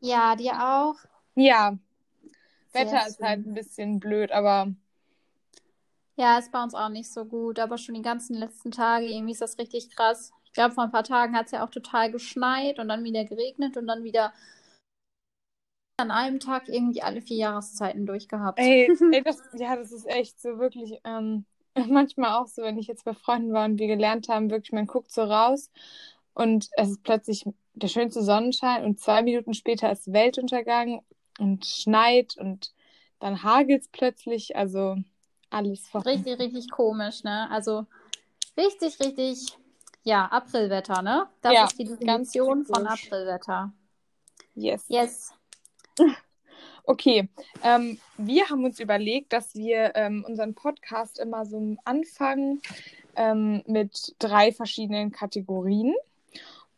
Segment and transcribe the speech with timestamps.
[0.00, 0.96] Ja, dir auch.
[1.34, 1.76] Ja,
[2.68, 3.22] Sehr Wetter ist schön.
[3.22, 4.74] halt ein bisschen blöd, aber
[6.16, 9.32] Ja, ist bei uns auch nicht so gut, aber schon die ganzen letzten Tage, irgendwie
[9.32, 10.32] ist das richtig krass.
[10.44, 13.24] Ich glaube, vor ein paar Tagen hat es ja auch total geschneit und dann wieder
[13.24, 14.32] geregnet und dann wieder
[15.98, 18.60] an einem Tag irgendwie alle vier Jahreszeiten durchgehabt.
[18.60, 21.44] ey, ey das, ja, das ist echt so wirklich ähm,
[21.88, 24.86] manchmal auch so, wenn ich jetzt bei Freunden war und wir gelernt haben, wirklich, man
[24.86, 25.70] guckt so raus
[26.34, 27.44] und es ist plötzlich
[27.82, 31.02] der schönste Sonnenschein und zwei Minuten später ist Weltuntergang
[31.38, 32.72] und schneit und
[33.18, 34.96] dann hagelt es plötzlich, also
[35.50, 36.06] alles verrückt.
[36.06, 37.50] Richtig, richtig komisch, ne?
[37.50, 37.86] Also
[38.56, 39.56] richtig, richtig,
[40.04, 41.28] ja, Aprilwetter, ne?
[41.42, 42.86] Das Ja, ist die Definition von.
[42.86, 43.72] Aprilwetter.
[44.54, 44.84] Yes.
[44.88, 45.32] Yes.
[46.84, 47.28] Okay,
[47.62, 52.60] ähm, wir haben uns überlegt, dass wir ähm, unseren Podcast immer so anfangen
[53.14, 55.94] ähm, mit drei verschiedenen Kategorien.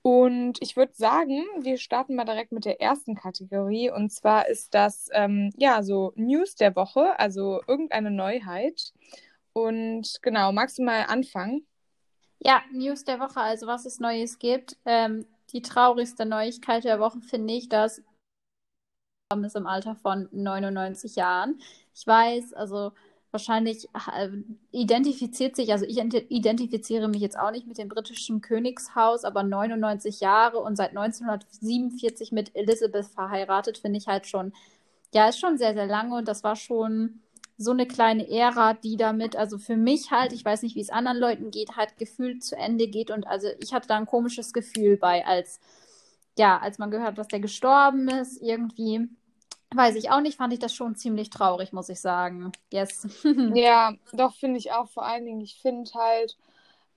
[0.03, 3.91] Und ich würde sagen, wir starten mal direkt mit der ersten Kategorie.
[3.91, 8.93] Und zwar ist das ähm, ja so News der Woche, also irgendeine Neuheit.
[9.53, 11.67] Und genau, magst du mal anfangen?
[12.41, 14.77] Ja, News der Woche, also was es Neues gibt.
[14.85, 18.03] Ähm, die traurigste Neuigkeit der Woche finde ich, dass
[19.45, 21.59] ist im Alter von 99 Jahren.
[21.95, 22.93] Ich weiß, also
[23.33, 24.29] wahrscheinlich äh,
[24.71, 29.43] identifiziert sich, also ich ent- identifiziere mich jetzt auch nicht mit dem britischen Königshaus, aber
[29.43, 34.53] 99 Jahre und seit 1947 mit Elizabeth verheiratet, finde ich halt schon,
[35.15, 37.21] ja, ist schon sehr, sehr lange und das war schon
[37.59, 40.91] so eine kleine Ära, die damit, also für mich halt, ich weiß nicht, wie es
[40.91, 44.53] anderen Leuten geht, halt gefühlt zu Ende geht und also ich hatte da ein komisches
[44.53, 45.61] Gefühl bei, als,
[46.39, 49.09] ja, als man gehört, dass der gestorben ist, irgendwie,
[49.75, 52.53] weiß ich auch nicht, fand ich das schon ziemlich traurig, muss ich sagen.
[52.73, 53.07] Yes.
[53.55, 54.89] Ja, doch, finde ich auch.
[54.89, 56.37] Vor allen Dingen, ich finde halt,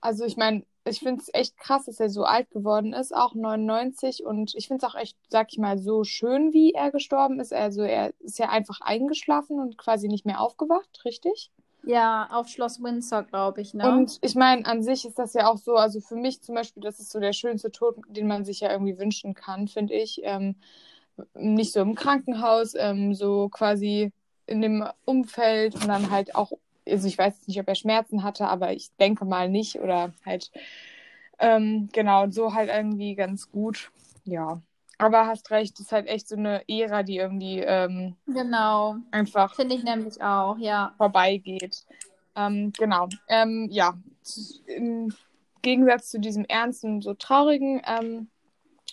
[0.00, 3.34] also ich meine, ich finde es echt krass, dass er so alt geworden ist, auch
[3.34, 4.24] 99.
[4.24, 7.52] Und ich finde es auch echt, sag ich mal, so schön, wie er gestorben ist.
[7.52, 11.50] Also er ist ja einfach eingeschlafen und quasi nicht mehr aufgewacht, richtig?
[11.84, 13.88] Ja, auf Schloss Windsor, glaube ich, ne?
[13.92, 16.82] Und ich meine, an sich ist das ja auch so, also für mich zum Beispiel,
[16.82, 20.20] das ist so der schönste Tod, den man sich ja irgendwie wünschen kann, finde ich.
[20.24, 20.56] Ähm,
[21.34, 24.12] nicht so im Krankenhaus, ähm, so quasi
[24.46, 26.52] in dem Umfeld und dann halt auch,
[26.86, 30.12] also ich weiß jetzt nicht, ob er Schmerzen hatte, aber ich denke mal nicht oder
[30.24, 30.50] halt,
[31.38, 33.90] ähm, genau, so halt irgendwie ganz gut,
[34.24, 34.60] ja.
[34.98, 39.54] Aber hast recht, das ist halt echt so eine Ära, die irgendwie ähm, Genau, einfach
[39.54, 40.94] finde ich nämlich auch, ja.
[40.96, 41.84] vorbeigeht.
[42.34, 43.08] Ähm, genau.
[43.28, 43.94] Ähm, ja,
[44.66, 45.12] im
[45.62, 48.28] Gegensatz zu diesem ernsten, so traurigen ähm,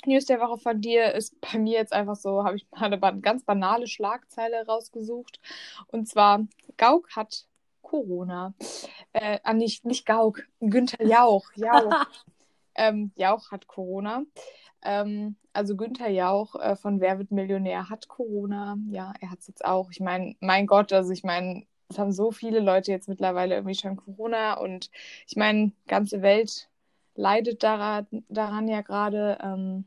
[0.06, 3.22] News der Woche von dir ist bei mir jetzt einfach so, habe ich mal eine
[3.22, 5.40] ganz banale Schlagzeile rausgesucht.
[5.88, 6.46] Und zwar,
[6.78, 7.46] Gauck hat
[7.82, 8.54] Corona.
[9.14, 11.52] Äh, ah, nicht, nicht Gauck, Günther Jauch.
[11.56, 12.06] Jauch.
[12.76, 14.24] ähm, Jauch hat Corona.
[14.82, 18.78] Ähm, also Günther Jauch äh, von Wer wird Millionär hat Corona.
[18.90, 19.92] Ja, er hat es jetzt auch.
[19.92, 23.76] Ich meine, mein Gott, also ich meine, es haben so viele Leute jetzt mittlerweile irgendwie
[23.76, 24.90] schon Corona und
[25.28, 26.70] ich meine, ganze Welt
[27.16, 29.38] leidet daran, daran ja gerade.
[29.42, 29.86] Ähm,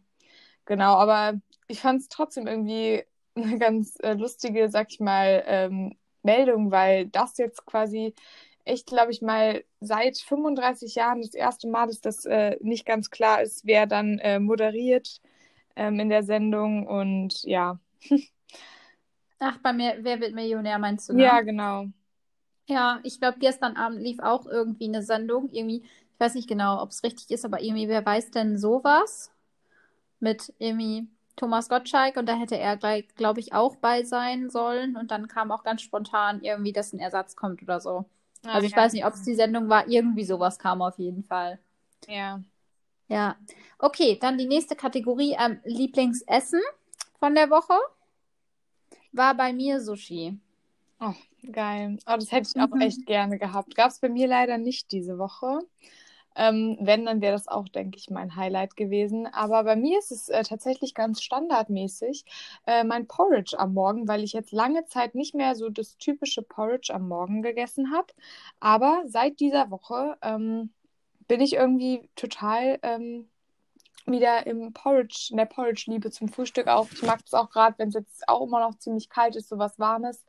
[0.66, 3.04] genau, aber ich fand es trotzdem irgendwie
[3.34, 8.14] eine ganz äh, lustige, sag ich mal, ähm, Meldung, weil das jetzt quasi
[8.64, 13.10] echt, glaube ich, mal seit 35 Jahren das erste Mal ist, dass äh, nicht ganz
[13.10, 15.20] klar ist, wer dann äh, moderiert
[15.76, 17.78] ähm, in der Sendung und ja.
[19.38, 21.22] Ach, bei mir, wer wird Millionär, meinst du, ne?
[21.22, 21.86] Ja, genau.
[22.68, 25.48] Ja, ich glaube, gestern Abend lief auch irgendwie eine Sendung.
[25.50, 29.30] Irgendwie, ich weiß nicht genau, ob es richtig ist, aber irgendwie, wer weiß denn sowas?
[30.20, 34.96] Mit irgendwie Thomas Gottschalk und da hätte er gleich, glaube ich, auch bei sein sollen.
[34.96, 38.06] Und dann kam auch ganz spontan irgendwie, dass ein Ersatz kommt oder so.
[38.44, 38.78] Ah, Also ich ja.
[38.78, 39.88] weiß nicht, ob es die Sendung war.
[39.88, 41.58] Irgendwie sowas kam auf jeden Fall.
[42.08, 42.42] Ja.
[43.08, 43.36] Ja.
[43.78, 45.36] Okay, dann die nächste Kategorie.
[45.38, 46.60] Ähm, Lieblingsessen
[47.18, 47.74] von der Woche
[49.10, 50.38] war bei mir Sushi.
[51.00, 51.14] Oh,
[51.52, 51.98] geil.
[52.06, 52.80] Oh, das hätte ich auch Mhm.
[52.80, 53.74] echt gerne gehabt.
[53.74, 55.60] Gab es bei mir leider nicht diese Woche.
[56.36, 59.26] Ähm, wenn, dann wäre das auch, denke ich, mein Highlight gewesen.
[59.26, 62.24] Aber bei mir ist es äh, tatsächlich ganz standardmäßig
[62.66, 66.42] äh, mein Porridge am Morgen, weil ich jetzt lange Zeit nicht mehr so das typische
[66.42, 68.12] Porridge am Morgen gegessen habe.
[68.60, 70.70] Aber seit dieser Woche ähm,
[71.28, 73.28] bin ich irgendwie total ähm,
[74.06, 76.88] wieder im Porridge, in der Porridge-Liebe zum Frühstück auch.
[76.92, 79.58] Ich mag es auch gerade, wenn es jetzt auch immer noch ziemlich kalt ist, so
[79.58, 80.24] was Warmes.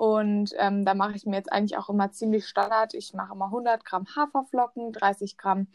[0.00, 2.94] Und ähm, da mache ich mir jetzt eigentlich auch immer ziemlich Standard.
[2.94, 5.66] Ich mache immer 100 Gramm Haferflocken, 30 Gramm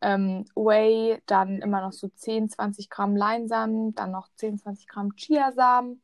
[0.00, 5.14] ähm, Whey, dann immer noch so 10, 20 Gramm Leinsamen, dann noch 10, 20 Gramm
[5.14, 6.00] Chiasamen.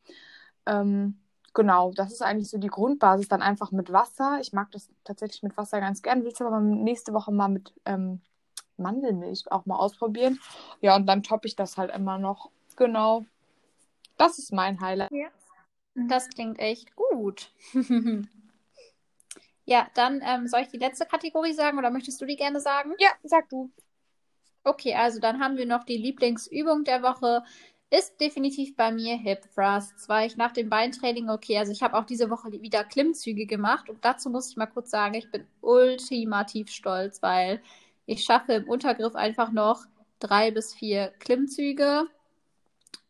[0.67, 1.17] Ähm,
[1.55, 3.27] genau, das ist eigentlich so die Grundbasis.
[3.27, 4.37] Dann einfach mit Wasser.
[4.39, 6.23] Ich mag das tatsächlich mit Wasser ganz gern.
[6.25, 8.21] Willst du aber nächste Woche mal mit ähm,
[8.77, 10.39] Mandelmilch auch mal ausprobieren?
[10.79, 12.51] Ja, und dann toppe ich das halt immer noch.
[12.75, 13.25] Genau.
[14.17, 15.11] das ist mein Highlight.
[15.11, 15.29] Ja.
[15.95, 17.51] Das klingt echt gut.
[19.65, 22.93] ja, dann ähm, soll ich die letzte Kategorie sagen oder möchtest du die gerne sagen?
[22.99, 23.71] Ja, sag du.
[24.63, 27.43] Okay, also dann haben wir noch die Lieblingsübung der Woche.
[27.89, 31.95] Ist definitiv bei mir Hip Thrusts, weil ich nach dem Beintraining, okay, also ich habe
[31.95, 35.45] auch diese Woche wieder Klimmzüge gemacht und dazu muss ich mal kurz sagen, ich bin
[35.61, 37.61] ultimativ stolz, weil
[38.07, 39.85] ich schaffe im Untergriff einfach noch
[40.19, 42.07] drei bis vier Klimmzüge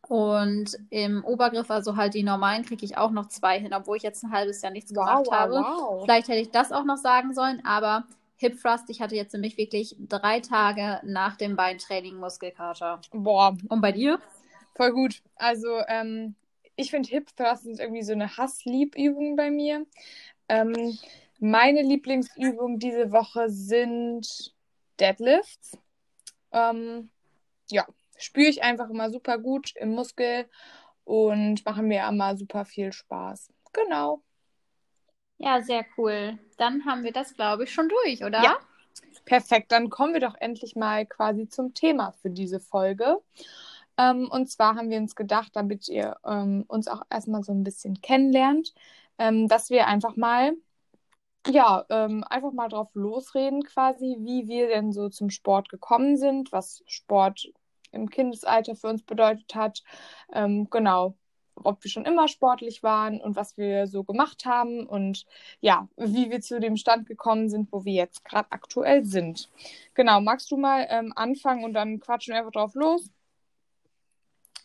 [0.07, 4.03] und im Obergriff, also halt die normalen, kriege ich auch noch zwei hin, obwohl ich
[4.03, 5.53] jetzt ein halbes Jahr nichts Wow, gemacht wow, habe.
[5.53, 6.05] wow.
[6.05, 8.05] Vielleicht hätte ich das auch noch sagen sollen, aber
[8.37, 13.01] Hip Thrust, ich hatte jetzt nämlich wirklich drei Tage nach dem Beintraining Muskelkater.
[13.11, 14.19] Boah, Und bei dir?
[14.75, 15.21] voll gut.
[15.35, 16.35] Also, ähm,
[16.75, 19.85] ich finde Hip Thrust ist irgendwie so eine Hass-Lieb-Übung bei mir.
[20.49, 20.97] Ähm,
[21.39, 24.53] meine Lieblingsübungen diese Woche sind
[24.99, 25.77] Deadlifts.
[26.51, 27.09] Ähm,
[27.69, 27.85] ja,
[28.23, 30.49] spüre ich einfach immer super gut im Muskel
[31.03, 33.51] und machen mir immer super viel Spaß.
[33.73, 34.21] Genau.
[35.37, 36.39] Ja, sehr cool.
[36.57, 38.41] Dann haben wir das, glaube ich, schon durch, oder?
[38.43, 38.57] Ja.
[39.25, 43.17] Perfekt, dann kommen wir doch endlich mal quasi zum Thema für diese Folge.
[43.97, 47.63] Ähm, und zwar haben wir uns gedacht, damit ihr ähm, uns auch erstmal so ein
[47.63, 48.73] bisschen kennenlernt,
[49.17, 50.53] ähm, dass wir einfach mal,
[51.47, 56.51] ja, ähm, einfach mal drauf losreden quasi, wie wir denn so zum Sport gekommen sind,
[56.51, 57.51] was Sport
[57.93, 59.83] im Kindesalter für uns bedeutet hat.
[60.33, 61.15] Ähm, genau,
[61.55, 65.25] ob wir schon immer sportlich waren und was wir so gemacht haben und
[65.61, 69.49] ja, wie wir zu dem Stand gekommen sind, wo wir jetzt gerade aktuell sind.
[69.93, 73.09] Genau, magst du mal ähm, anfangen und dann quatschen wir einfach drauf los?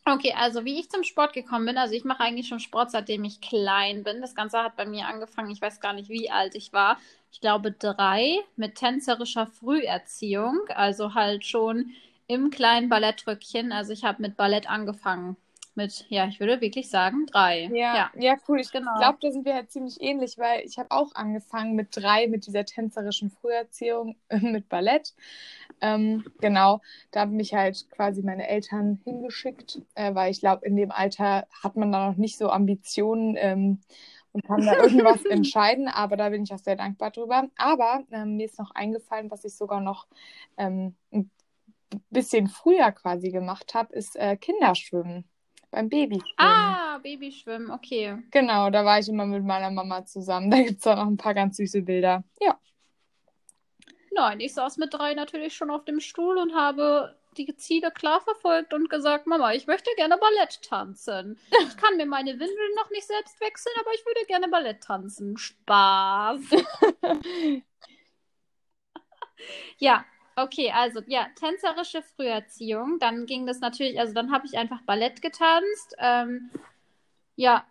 [0.04, 3.24] Okay, also wie ich zum Sport gekommen bin, also ich mache eigentlich schon Sport, seitdem
[3.24, 4.22] ich klein bin.
[4.22, 6.98] Das Ganze hat bei mir angefangen, ich weiß gar nicht, wie alt ich war.
[7.30, 11.90] Ich glaube drei mit tänzerischer Früherziehung, also halt schon
[12.28, 13.72] im kleinen Ballettröckchen.
[13.72, 15.36] Also ich habe mit Ballett angefangen.
[15.74, 17.70] Mit, ja, ich würde wirklich sagen, drei.
[17.72, 18.60] Ja, ja, cool.
[18.60, 18.98] Ich Genau.
[18.98, 22.46] glaube, da sind wir halt ziemlich ähnlich, weil ich habe auch angefangen mit drei, mit
[22.48, 25.14] dieser tänzerischen Früherziehung mit Ballett.
[25.80, 26.80] Ähm, genau,
[27.12, 31.46] da haben mich halt quasi meine Eltern hingeschickt, äh, weil ich glaube, in dem Alter
[31.62, 33.80] hat man da noch nicht so Ambitionen ähm,
[34.32, 37.48] und kann da irgendwas entscheiden, aber da bin ich auch sehr dankbar drüber.
[37.56, 40.08] Aber ähm, mir ist noch eingefallen, was ich sogar noch
[40.56, 41.30] ähm, ein
[42.10, 45.28] bisschen früher quasi gemacht habe, ist äh, Kinderschwimmen
[45.70, 46.34] beim Babyschwimmen.
[46.36, 48.18] Ah, Babyschwimmen, okay.
[48.30, 50.50] Genau, da war ich immer mit meiner Mama zusammen.
[50.58, 52.24] Da gibt es auch noch ein paar ganz süße Bilder.
[52.40, 52.58] Ja.
[54.12, 58.20] Nein, ich saß mit drei natürlich schon auf dem Stuhl und habe die Ziele klar
[58.20, 61.38] verfolgt und gesagt, Mama, ich möchte gerne Ballett tanzen.
[61.68, 65.36] Ich kann mir meine Windeln noch nicht selbst wechseln, aber ich würde gerne Ballett tanzen.
[65.36, 66.40] Spaß.
[69.78, 70.04] Ja,
[70.42, 72.98] okay, also ja, tänzerische Früherziehung.
[72.98, 75.94] Dann ging das natürlich, also dann habe ich einfach Ballett getanzt.
[75.98, 76.50] Ähm,
[77.36, 77.64] ja,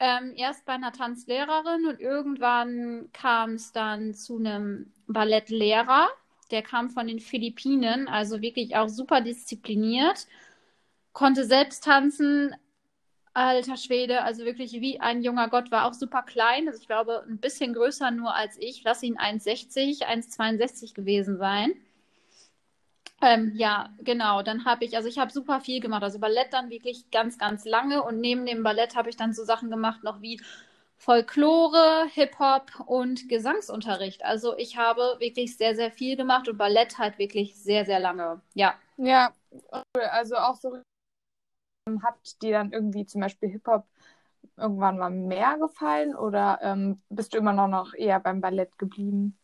[0.00, 6.08] ähm, erst bei einer Tanzlehrerin und irgendwann kam es dann zu einem Ballettlehrer.
[6.50, 10.26] Der kam von den Philippinen, also wirklich auch super diszipliniert,
[11.12, 12.54] konnte selbst tanzen.
[13.34, 16.68] Alter Schwede, also wirklich wie ein junger Gott, war auch super klein.
[16.68, 18.84] Also ich glaube, ein bisschen größer nur als ich.
[18.84, 21.72] Lass ihn 1,60, 1,62 gewesen sein.
[23.22, 24.42] Ähm, ja, genau.
[24.42, 26.02] Dann habe ich, also ich habe super viel gemacht.
[26.02, 28.02] Also Ballett dann wirklich ganz, ganz lange.
[28.02, 30.40] Und neben dem Ballett habe ich dann so Sachen gemacht, noch wie
[30.96, 34.24] Folklore, Hip-Hop und Gesangsunterricht.
[34.24, 38.40] Also ich habe wirklich sehr, sehr viel gemacht und Ballett halt wirklich sehr, sehr lange.
[38.54, 38.74] Ja.
[38.96, 39.32] Ja,
[39.92, 40.78] also auch so
[42.02, 43.86] hat dir dann irgendwie zum Beispiel Hip-Hop
[44.56, 49.36] irgendwann mal mehr gefallen oder ähm, bist du immer noch eher beim Ballett geblieben?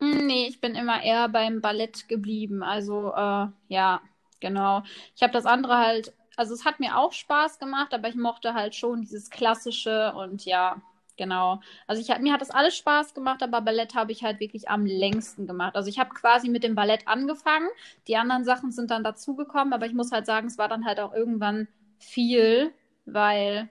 [0.00, 2.62] Hm, Nee, ich bin immer eher beim Ballett geblieben.
[2.62, 4.00] Also, äh, ja,
[4.40, 4.82] genau.
[5.14, 8.54] Ich habe das andere halt, also es hat mir auch Spaß gemacht, aber ich mochte
[8.54, 10.80] halt schon dieses Klassische und ja,
[11.16, 11.60] genau.
[11.86, 14.68] Also ich, hab- mir hat das alles Spaß gemacht, aber Ballett habe ich halt wirklich
[14.70, 15.76] am längsten gemacht.
[15.76, 17.68] Also ich habe quasi mit dem Ballett angefangen.
[18.08, 21.00] Die anderen Sachen sind dann dazugekommen, aber ich muss halt sagen, es war dann halt
[21.00, 22.72] auch irgendwann viel,
[23.04, 23.68] weil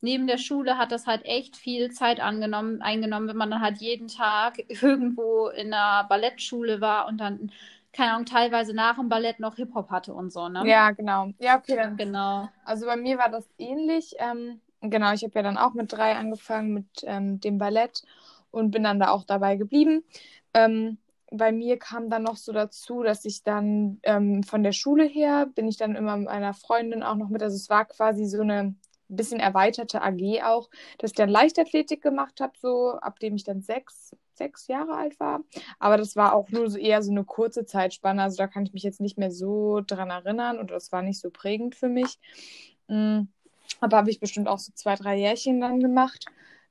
[0.00, 3.78] neben der Schule hat das halt echt viel Zeit angenommen, eingenommen, wenn man dann halt
[3.78, 7.52] jeden Tag irgendwo in einer Ballettschule war und dann,
[7.92, 10.66] keine Ahnung, teilweise nach dem Ballett noch Hip-Hop hatte und so, ne?
[10.66, 11.30] Ja, genau.
[11.38, 11.96] Ja, okay, dann.
[11.96, 12.48] Genau.
[12.64, 14.14] Also bei mir war das ähnlich.
[14.18, 18.02] Ähm, genau, ich habe ja dann auch mit drei angefangen mit ähm, dem Ballett
[18.50, 20.04] und bin dann da auch dabei geblieben.
[20.54, 20.98] Ähm,
[21.32, 25.46] bei mir kam dann noch so dazu, dass ich dann ähm, von der Schule her
[25.54, 27.42] bin ich dann immer mit meiner Freundin auch noch mit.
[27.42, 28.74] Also es war quasi so eine
[29.16, 33.60] bisschen erweiterte AG auch, dass ich dann Leichtathletik gemacht habe, so ab dem ich dann
[33.62, 35.40] sechs, sechs Jahre alt war.
[35.78, 38.22] Aber das war auch nur so eher so eine kurze Zeitspanne.
[38.22, 41.20] Also da kann ich mich jetzt nicht mehr so dran erinnern und das war nicht
[41.20, 42.18] so prägend für mich.
[42.88, 43.28] Mhm.
[43.80, 46.26] Aber habe ich bestimmt auch so zwei, drei Jährchen dann gemacht,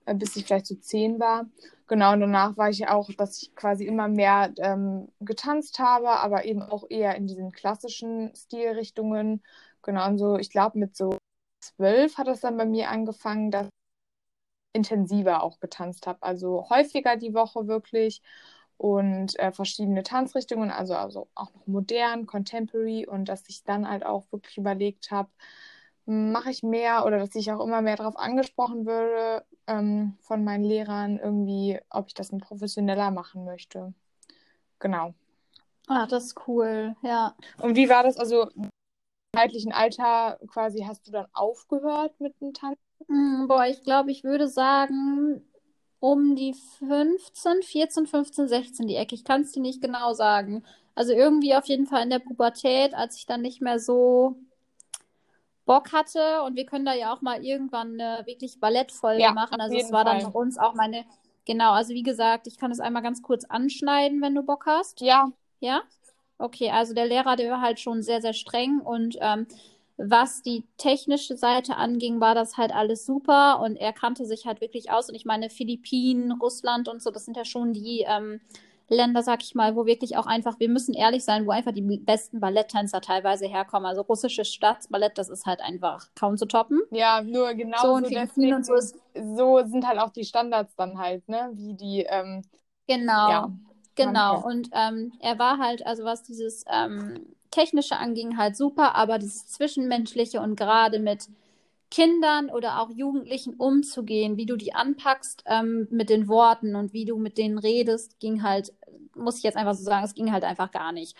[0.05, 1.45] äh, bis ich vielleicht so zehn war.
[1.87, 6.45] Genau, und danach war ich auch, dass ich quasi immer mehr ähm, getanzt habe, aber
[6.45, 9.41] eben auch eher in diesen klassischen Stilrichtungen.
[9.81, 11.17] Genau, und so, ich glaube, mit so
[11.75, 13.71] zwölf hat es dann bei mir angefangen, dass ich
[14.73, 16.21] intensiver auch getanzt habe.
[16.21, 18.21] Also häufiger die Woche wirklich
[18.77, 24.05] und äh, verschiedene Tanzrichtungen, also, also auch noch modern, contemporary und dass ich dann halt
[24.05, 25.29] auch wirklich überlegt habe,
[26.05, 30.63] mache ich mehr oder dass ich auch immer mehr darauf angesprochen würde ähm, von meinen
[30.63, 33.93] Lehrern irgendwie, ob ich das professioneller machen möchte.
[34.79, 35.13] Genau.
[35.87, 37.35] Ach, das ist cool, ja.
[37.61, 38.17] Und wie war das?
[38.17, 38.49] Also
[39.39, 42.79] zeitlichen Alter quasi hast du dann aufgehört mit dem Tanzen?
[43.07, 45.41] Mm, boah, ich glaube, ich würde sagen,
[45.99, 49.15] um die 15, 14, 15, 16 die Ecke.
[49.15, 50.63] Ich kann es dir nicht genau sagen.
[50.95, 54.35] Also irgendwie auf jeden Fall in der Pubertät, als ich dann nicht mehr so
[55.65, 56.41] Bock hatte.
[56.43, 59.61] Und wir können da ja auch mal irgendwann eine wirklich Ballettfolge ja, machen.
[59.61, 60.19] Also es war Fall.
[60.19, 61.05] dann bei uns auch meine.
[61.45, 65.01] Genau, also wie gesagt, ich kann es einmal ganz kurz anschneiden, wenn du Bock hast.
[65.01, 65.31] Ja.
[65.59, 65.81] Ja?
[66.39, 69.45] Okay, also der Lehrer, der war halt schon sehr, sehr streng und ähm,
[69.97, 74.61] was die technische Seite anging, war das halt alles super und er kannte sich halt
[74.61, 75.09] wirklich aus.
[75.09, 78.39] Und ich meine, Philippinen, Russland und so, das sind ja schon die ähm,
[78.87, 81.81] Länder, sag ich mal, wo wirklich auch einfach, wir müssen ehrlich sein, wo einfach die
[81.81, 83.85] besten Balletttänzer teilweise herkommen.
[83.85, 86.79] Also russisches Staatsballett, das ist halt einfach kaum zu toppen.
[86.91, 90.73] Ja, nur genau so, und Philippinen und so, ist, so sind halt auch die Standards
[90.77, 91.51] dann halt, ne?
[91.53, 92.05] Wie die.
[92.07, 92.41] Ähm,
[92.87, 93.29] genau.
[93.29, 93.51] Ja,
[94.05, 94.43] genau.
[94.43, 99.47] Und ähm, er war halt, also was dieses ähm, Technische anging, halt super, aber dieses
[99.47, 101.27] Zwischenmenschliche und gerade mit
[101.91, 107.05] Kindern oder auch Jugendlichen umzugehen, wie du die anpackst ähm, mit den Worten und wie
[107.05, 108.73] du mit denen redest, ging halt,
[109.15, 111.15] muss ich jetzt einfach so sagen, es ging halt einfach gar nicht.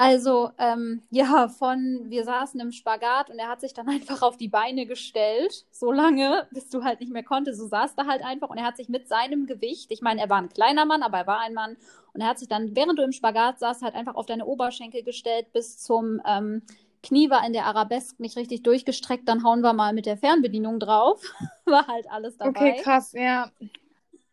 [0.00, 4.38] Also, ähm, ja, von wir saßen im Spagat und er hat sich dann einfach auf
[4.38, 7.60] die Beine gestellt, so lange, bis du halt nicht mehr konntest.
[7.60, 10.30] So saß da halt einfach und er hat sich mit seinem Gewicht, ich meine, er
[10.30, 11.76] war ein kleiner Mann, aber er war ein Mann,
[12.12, 15.02] und er hat sich dann, während du im Spagat saßt, halt einfach auf deine Oberschenkel
[15.02, 16.62] gestellt bis zum ähm,
[17.02, 20.80] Knie war in der Arabesque nicht richtig durchgestreckt, dann hauen wir mal mit der Fernbedienung
[20.80, 21.22] drauf.
[21.66, 22.72] war halt alles dabei.
[22.72, 23.50] Okay, krass, ja.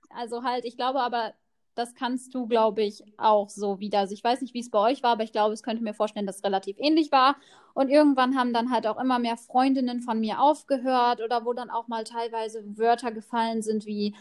[0.10, 1.34] Also halt, ich glaube aber,
[1.78, 4.00] das kannst du, glaube ich, auch so wieder.
[4.00, 5.94] Also ich weiß nicht, wie es bei euch war, aber ich glaube, es könnte mir
[5.94, 7.36] vorstellen, dass es relativ ähnlich war.
[7.74, 11.70] Und irgendwann haben dann halt auch immer mehr Freundinnen von mir aufgehört oder wo dann
[11.70, 14.16] auch mal teilweise Wörter gefallen sind wie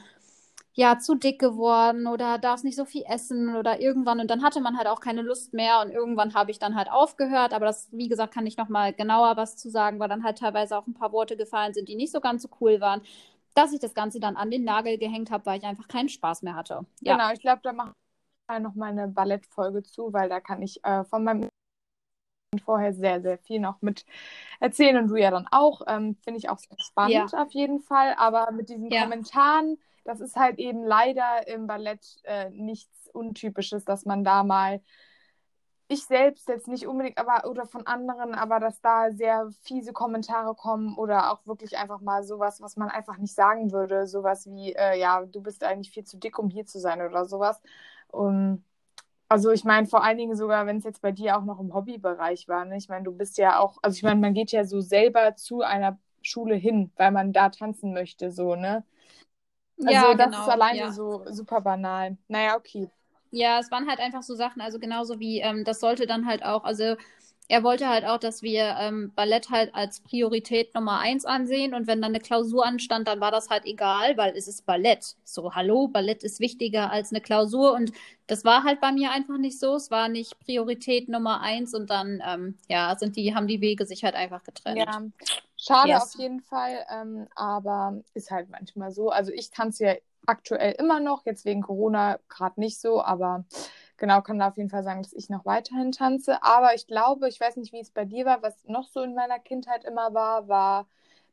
[0.76, 4.60] ja, zu dick geworden oder darfst nicht so viel essen oder irgendwann und dann hatte
[4.60, 7.88] man halt auch keine Lust mehr und irgendwann habe ich dann halt aufgehört, aber das,
[7.92, 10.92] wie gesagt, kann ich nochmal genauer was zu sagen, weil dann halt teilweise auch ein
[10.92, 13.00] paar Worte gefallen sind, die nicht so ganz so cool waren,
[13.56, 16.42] dass ich das Ganze dann an den Nagel gehängt habe, weil ich einfach keinen Spaß
[16.42, 16.86] mehr hatte.
[17.00, 17.16] Ja.
[17.16, 17.92] Genau, ich glaube, da mache
[18.52, 21.48] ich noch mal eine Ballettfolge zu, weil da kann ich äh, von meinem
[22.64, 24.06] vorher sehr, sehr viel noch mit
[24.60, 25.82] erzählen und du ja dann auch.
[25.86, 27.42] Ähm, Finde ich auch sehr spannend ja.
[27.42, 28.14] auf jeden Fall.
[28.16, 29.02] Aber mit diesen ja.
[29.02, 34.80] Kommentaren das ist halt eben leider im Ballett äh, nichts Untypisches, dass man da mal,
[35.88, 40.54] ich selbst jetzt nicht unbedingt, aber oder von anderen, aber dass da sehr fiese Kommentare
[40.54, 44.72] kommen oder auch wirklich einfach mal sowas, was man einfach nicht sagen würde, sowas wie,
[44.74, 47.60] äh, ja, du bist eigentlich viel zu dick, um hier zu sein oder sowas.
[48.08, 48.64] Um,
[49.28, 51.74] also ich meine, vor allen Dingen sogar, wenn es jetzt bei dir auch noch im
[51.74, 52.64] Hobbybereich war.
[52.64, 52.76] Ne?
[52.76, 55.62] Ich meine, du bist ja auch, also ich meine, man geht ja so selber zu
[55.62, 58.84] einer Schule hin, weil man da tanzen möchte, so, ne?
[59.78, 60.92] Also ja, das genau, ist alleine ja.
[60.92, 62.16] so super banal.
[62.28, 62.88] Naja, okay.
[63.36, 66.42] Ja, es waren halt einfach so Sachen, also genauso wie, ähm, das sollte dann halt
[66.42, 66.96] auch, also
[67.48, 71.86] er wollte halt auch, dass wir ähm, Ballett halt als Priorität Nummer eins ansehen und
[71.86, 75.16] wenn dann eine Klausur anstand, dann war das halt egal, weil es ist Ballett.
[75.22, 77.92] So, hallo, Ballett ist wichtiger als eine Klausur und
[78.26, 79.76] das war halt bei mir einfach nicht so.
[79.76, 83.84] Es war nicht Priorität Nummer eins und dann, ähm, ja, sind die, haben die Wege
[83.84, 84.78] sich halt einfach getrennt.
[84.78, 85.02] Ja,
[85.58, 86.02] schade yes.
[86.02, 89.10] auf jeden Fall, ähm, aber ist halt manchmal so.
[89.10, 89.94] Also ich tanze ja
[90.26, 93.44] aktuell immer noch, jetzt wegen Corona gerade nicht so, aber
[93.96, 96.42] genau, kann da auf jeden Fall sagen, dass ich noch weiterhin tanze.
[96.42, 99.14] Aber ich glaube, ich weiß nicht, wie es bei dir war, was noch so in
[99.14, 100.86] meiner Kindheit immer war, war,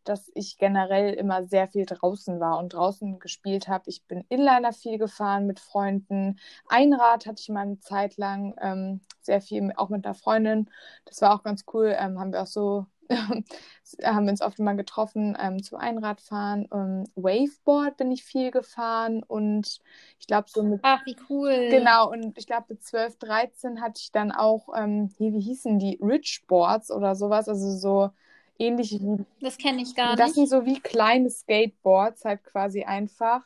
[0.04, 3.90] dass ich generell immer sehr viel draußen war und draußen gespielt habe.
[3.90, 6.40] Ich bin Inliner viel gefahren mit Freunden.
[6.68, 10.70] Einrad hatte ich mal eine Zeit lang ähm, sehr viel, auch mit einer Freundin.
[11.06, 11.96] Das war auch ganz cool.
[11.98, 12.86] Ähm, haben wir auch so
[14.04, 16.68] haben wir uns oft mal getroffen ähm, zum Einradfahren.
[16.74, 19.80] Ähm, Waveboard bin ich viel gefahren und
[20.20, 20.80] ich glaube so mit.
[20.84, 21.68] Ach, wie cool.
[21.70, 25.80] Genau, und ich glaube mit 12, 13 hatte ich dann auch, ähm, hier, wie hießen
[25.80, 26.00] die?
[26.02, 28.12] Ridgeboards oder sowas, also so
[28.58, 29.26] ähnlich wie.
[29.42, 30.30] Das kenne ich gar das nicht.
[30.30, 33.44] Das sind so wie kleine Skateboards, halt quasi einfach.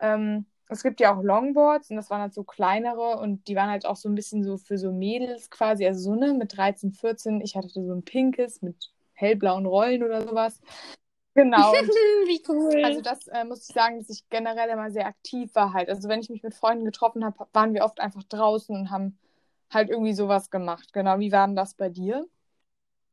[0.00, 3.68] Ähm, es gibt ja auch Longboards und das waren halt so kleinere und die waren
[3.68, 6.92] halt auch so ein bisschen so für so Mädels quasi, also so ne, mit 13,
[6.92, 7.40] 14.
[7.40, 8.76] Ich hatte so ein pinkes mit
[9.14, 10.60] hellblauen Rollen oder sowas.
[11.34, 11.72] Genau.
[12.26, 12.84] Wie cool.
[12.84, 15.88] also das äh, muss ich sagen, dass ich generell immer sehr aktiv war halt.
[15.88, 19.18] Also wenn ich mich mit Freunden getroffen habe, waren wir oft einfach draußen und haben
[19.70, 20.92] halt irgendwie sowas gemacht.
[20.92, 21.18] Genau.
[21.18, 22.26] Wie war denn das bei dir?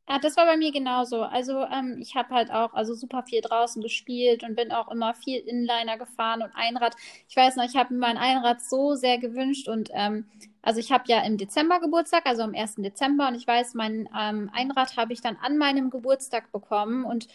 [0.09, 1.23] Ja, das war bei mir genauso.
[1.23, 5.13] Also ähm, ich habe halt auch also super viel draußen gespielt und bin auch immer
[5.13, 6.95] viel Inliner gefahren und Einrad.
[7.27, 10.25] Ich weiß noch, ich habe mir mein Einrad so sehr gewünscht und ähm,
[10.61, 12.83] also ich habe ja im Dezember Geburtstag, also am 1.
[12.83, 17.27] Dezember und ich weiß, mein ähm, Einrad habe ich dann an meinem Geburtstag bekommen und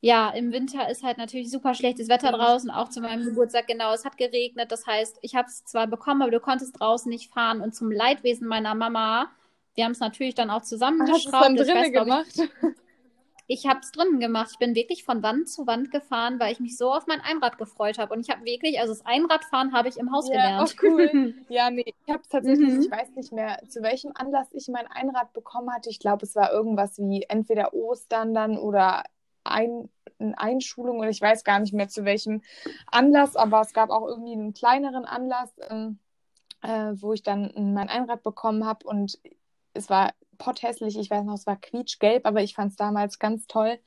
[0.00, 3.68] ja, im Winter ist halt natürlich super schlechtes Wetter draußen, auch zu meinem Geburtstag.
[3.68, 4.72] Genau, es hat geregnet.
[4.72, 7.60] Das heißt, ich habe es zwar bekommen, aber du konntest draußen nicht fahren.
[7.60, 9.30] Und zum Leidwesen meiner Mama,
[9.74, 11.40] wir haben es natürlich dann auch Hast du es zusammengeschraubt.
[11.40, 12.48] dann Ich weiß, drinnen gemacht?
[13.46, 14.50] ich habe es drinnen gemacht.
[14.52, 17.58] Ich bin wirklich von Wand zu Wand gefahren, weil ich mich so auf mein Einrad
[17.58, 18.14] gefreut habe.
[18.14, 20.74] Und ich habe wirklich, also das Einradfahren habe ich im Haus Ja, gelernt.
[20.82, 21.10] cool.
[21.48, 22.82] Ja, nee, ich habe tatsächlich, Mhm.
[22.84, 25.90] ich weiß nicht mehr, zu welchem Anlass ich mein Einrad bekommen hatte.
[25.90, 29.02] Ich glaube, es war irgendwas wie entweder Ostern dann oder
[29.44, 32.42] ein, eine Einschulung oder ich weiß gar nicht mehr zu welchem
[32.86, 35.98] Anlass, aber es gab auch irgendwie einen kleineren Anlass, ähm,
[36.62, 39.18] äh, wo ich dann mein Einrad bekommen habe und
[39.74, 40.98] es war potthässlich.
[40.98, 43.78] Ich weiß noch, es war quietschgelb, aber ich fand es damals ganz toll.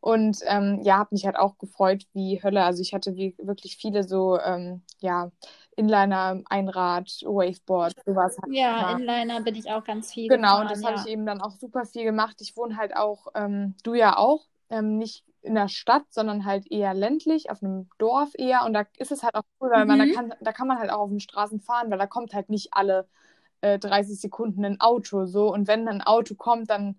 [0.00, 2.64] Und ähm, ja, habe mich halt auch gefreut wie Hölle.
[2.64, 5.32] Also ich hatte wie, wirklich viele so, ähm, ja,
[5.76, 8.36] Inliner, Einrad, Waveboard, sowas.
[8.42, 9.02] halt Ja, gemacht.
[9.02, 10.96] Inliner bin ich auch ganz viel Genau, und gefahren, das habe ja.
[10.96, 12.40] ich eben dann auch super viel gemacht.
[12.40, 16.70] Ich wohne halt auch, ähm, du ja auch, ähm, nicht in der Stadt, sondern halt
[16.72, 18.64] eher ländlich, auf einem Dorf eher.
[18.64, 20.08] Und da ist es halt auch cool, weil man, da Mhm.
[20.08, 22.70] kann, da kann man halt auch auf den Straßen fahren, weil da kommt halt nicht
[22.74, 23.08] alle
[23.60, 25.52] äh, 30 Sekunden ein Auto so.
[25.52, 26.98] Und wenn ein Auto kommt, dann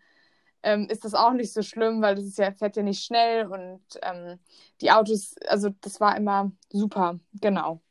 [0.63, 3.47] ähm, ist das auch nicht so schlimm, weil das ist ja, fährt ja nicht schnell
[3.47, 4.39] und ähm,
[4.81, 7.81] die Autos, also das war immer super, genau.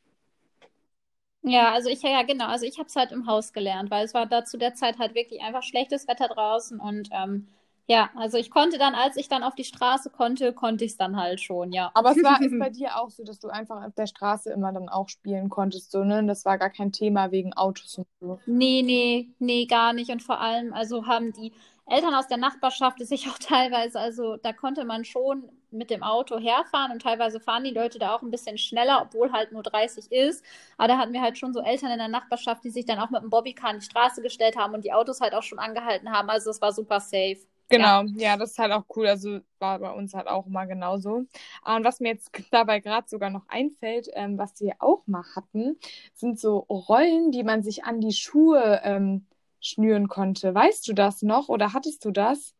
[1.43, 4.13] Ja, also ich, ja, genau, also ich habe es halt im Haus gelernt, weil es
[4.13, 7.47] war da zu der Zeit halt wirklich einfach schlechtes Wetter draußen und ähm,
[7.89, 10.97] ja, also ich konnte dann, als ich dann auf die Straße konnte, konnte ich es
[10.97, 11.89] dann halt schon, ja.
[11.93, 14.89] Aber es war bei dir auch so, dass du einfach auf der Straße immer dann
[14.89, 16.25] auch spielen konntest, so, ne?
[16.25, 18.39] Das war gar kein Thema wegen Autos und so.
[18.45, 20.11] Nee, nee, nee, gar nicht.
[20.11, 21.53] Und vor allem, also haben die
[21.85, 26.39] Eltern aus der Nachbarschaft sich auch teilweise, also da konnte man schon mit dem Auto
[26.39, 30.11] herfahren und teilweise fahren die Leute da auch ein bisschen schneller, obwohl halt nur 30
[30.11, 30.43] ist.
[30.77, 33.09] Aber da hatten wir halt schon so Eltern in der Nachbarschaft, die sich dann auch
[33.09, 36.11] mit dem Bobbycar an die Straße gestellt haben und die Autos halt auch schon angehalten
[36.11, 36.29] haben.
[36.29, 37.37] Also es war super safe.
[37.75, 37.93] Ja.
[37.93, 39.07] Genau, ja, das ist halt auch cool.
[39.07, 41.25] Also war bei uns halt auch immer genauso.
[41.63, 45.23] Ah, Und was mir jetzt dabei gerade sogar noch einfällt, ähm, was wir auch mal
[45.35, 45.77] hatten,
[46.13, 49.25] sind so Rollen, die man sich an die Schuhe ähm,
[49.59, 50.53] schnüren konnte.
[50.55, 52.55] Weißt du das noch oder hattest du das?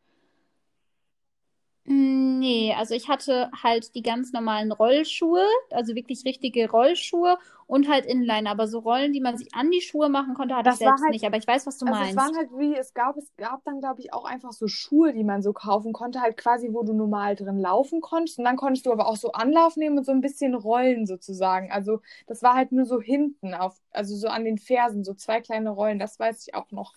[1.90, 8.04] Nee, also ich hatte halt die ganz normalen Rollschuhe, also wirklich richtige Rollschuhe und halt
[8.04, 10.86] Inliner, aber so Rollen, die man sich an die Schuhe machen konnte, hatte Das ich
[10.86, 11.24] war selbst halt- nicht.
[11.24, 12.38] Aber ich weiß, was du Also es waren meinst.
[12.38, 15.40] halt wie, es gab, es gab dann, glaube ich, auch einfach so Schuhe, die man
[15.40, 18.38] so kaufen konnte, halt quasi, wo du normal drin laufen konntest.
[18.38, 21.72] Und dann konntest du aber auch so Anlauf nehmen und so ein bisschen rollen sozusagen.
[21.72, 25.40] Also das war halt nur so hinten auf, also so an den Fersen, so zwei
[25.40, 26.92] kleine Rollen, das weiß ich auch noch.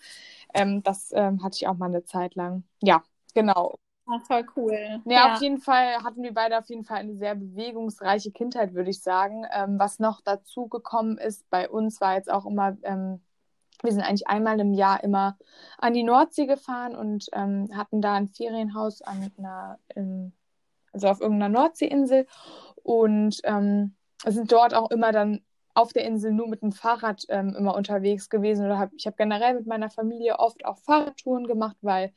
[0.52, 2.64] Ähm, das ähm, hatte ich auch mal eine Zeit lang.
[2.82, 3.02] Ja,
[3.34, 3.78] genau.
[4.12, 5.00] Ah, voll cool.
[5.06, 5.34] Ja, Ja.
[5.34, 9.00] auf jeden Fall hatten wir beide auf jeden Fall eine sehr bewegungsreiche Kindheit, würde ich
[9.00, 9.46] sagen.
[9.50, 13.22] Ähm, was noch dazu gekommen ist, bei uns war jetzt auch immer, ähm,
[13.82, 15.38] wir sind eigentlich einmal im Jahr immer
[15.78, 20.32] an die Nordsee gefahren und ähm, hatten da ein Ferienhaus an einer, ähm,
[20.92, 22.26] also auf irgendeiner Nordseeinsel
[22.82, 23.94] und ähm,
[24.26, 25.40] sind dort auch immer dann
[25.72, 29.16] auf der Insel nur mit dem Fahrrad ähm, immer unterwegs gewesen oder hab, ich habe
[29.16, 32.12] generell mit meiner Familie oft auch Fahrradtouren gemacht, weil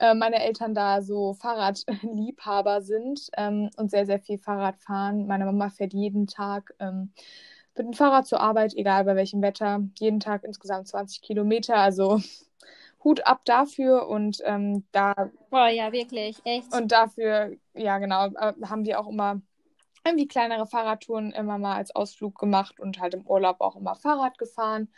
[0.00, 5.26] äh, meine Eltern da so Fahrradliebhaber sind ähm, und sehr, sehr viel Fahrrad fahren.
[5.26, 7.12] Meine Mama fährt jeden Tag ähm,
[7.76, 9.80] mit dem Fahrrad zur Arbeit, egal bei welchem Wetter.
[9.98, 11.76] Jeden Tag insgesamt 20 Kilometer.
[11.76, 12.20] Also
[13.04, 15.14] Hut ab dafür und ähm, da
[15.50, 16.74] Boah, ja, wirklich, echt.
[16.74, 19.40] und dafür, ja genau, äh, haben wir auch immer
[20.04, 24.38] irgendwie kleinere Fahrradtouren immer mal als Ausflug gemacht und halt im Urlaub auch immer Fahrrad
[24.38, 24.88] gefahren.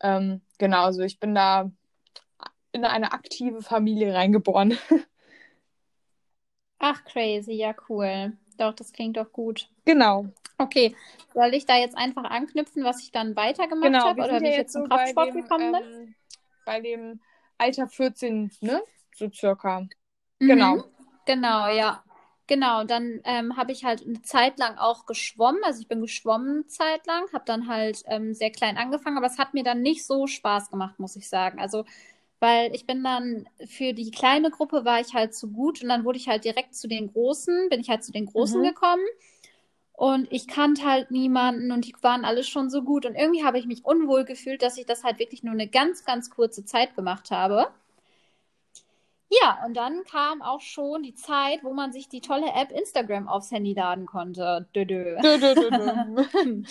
[0.00, 1.70] Ähm, genau, also ich bin da
[2.72, 4.78] in eine aktive Familie reingeboren.
[6.78, 8.36] Ach, crazy, ja, cool.
[8.58, 9.68] Doch, das klingt doch gut.
[9.84, 10.26] Genau.
[10.58, 10.94] Okay,
[11.34, 14.56] soll ich da jetzt einfach anknüpfen, was ich dann weitergemacht Genau, habe oder wie ich
[14.56, 15.80] jetzt zum so bei Kraftsport dem, gekommen bin?
[15.82, 16.14] ähm,
[16.64, 17.20] bei dem
[17.58, 18.82] Alter 14, ne?
[19.16, 19.88] So circa.
[20.40, 20.48] Mhm.
[20.48, 20.84] Genau.
[21.26, 22.02] Genau, ja.
[22.46, 25.62] Genau, dann ähm, habe ich halt eine Zeit lang auch geschwommen.
[25.64, 29.26] Also ich bin geschwommen eine Zeit lang, habe dann halt ähm, sehr klein angefangen, aber
[29.28, 31.60] es hat mir dann nicht so Spaß gemacht, muss ich sagen.
[31.60, 31.84] Also,
[32.40, 36.04] weil ich bin dann für die kleine Gruppe war ich halt zu gut und dann
[36.04, 38.64] wurde ich halt direkt zu den Großen, bin ich halt zu den Großen Mhm.
[38.64, 39.04] gekommen.
[39.92, 43.06] Und ich kannte halt niemanden und die waren alle schon so gut.
[43.06, 46.04] Und irgendwie habe ich mich unwohl gefühlt, dass ich das halt wirklich nur eine ganz,
[46.04, 47.68] ganz kurze Zeit gemacht habe.
[49.28, 53.28] Ja, und dann kam auch schon die Zeit, wo man sich die tolle App Instagram
[53.28, 54.68] aufs Handy laden konnte.
[54.74, 55.22] Dö, dö.
[55.22, 55.90] Dö, dö, dö, dö.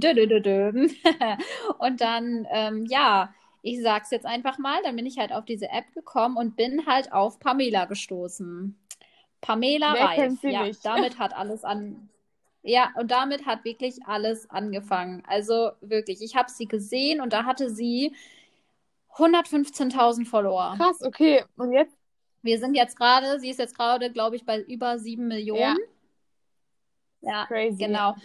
[0.00, 0.72] Dö, dö, dö.
[1.78, 5.70] Und dann, ähm, ja, ich sag's jetzt einfach mal, dann bin ich halt auf diese
[5.70, 8.76] App gekommen und bin halt auf Pamela gestoßen.
[9.40, 10.42] Pamela Wer Reif.
[10.42, 10.84] Ja, nicht?
[10.84, 12.08] damit hat alles an.
[12.62, 15.22] Ja, und damit hat wirklich alles angefangen.
[15.26, 18.14] Also wirklich, ich habe sie gesehen und da hatte sie
[19.16, 20.74] 115.000 Follower.
[20.76, 21.44] Krass, okay.
[21.56, 21.96] Und jetzt?
[22.42, 25.78] Wir sind jetzt gerade, sie ist jetzt gerade, glaube ich, bei über 7 Millionen.
[27.20, 27.76] Ja, Crazy.
[27.76, 28.16] genau.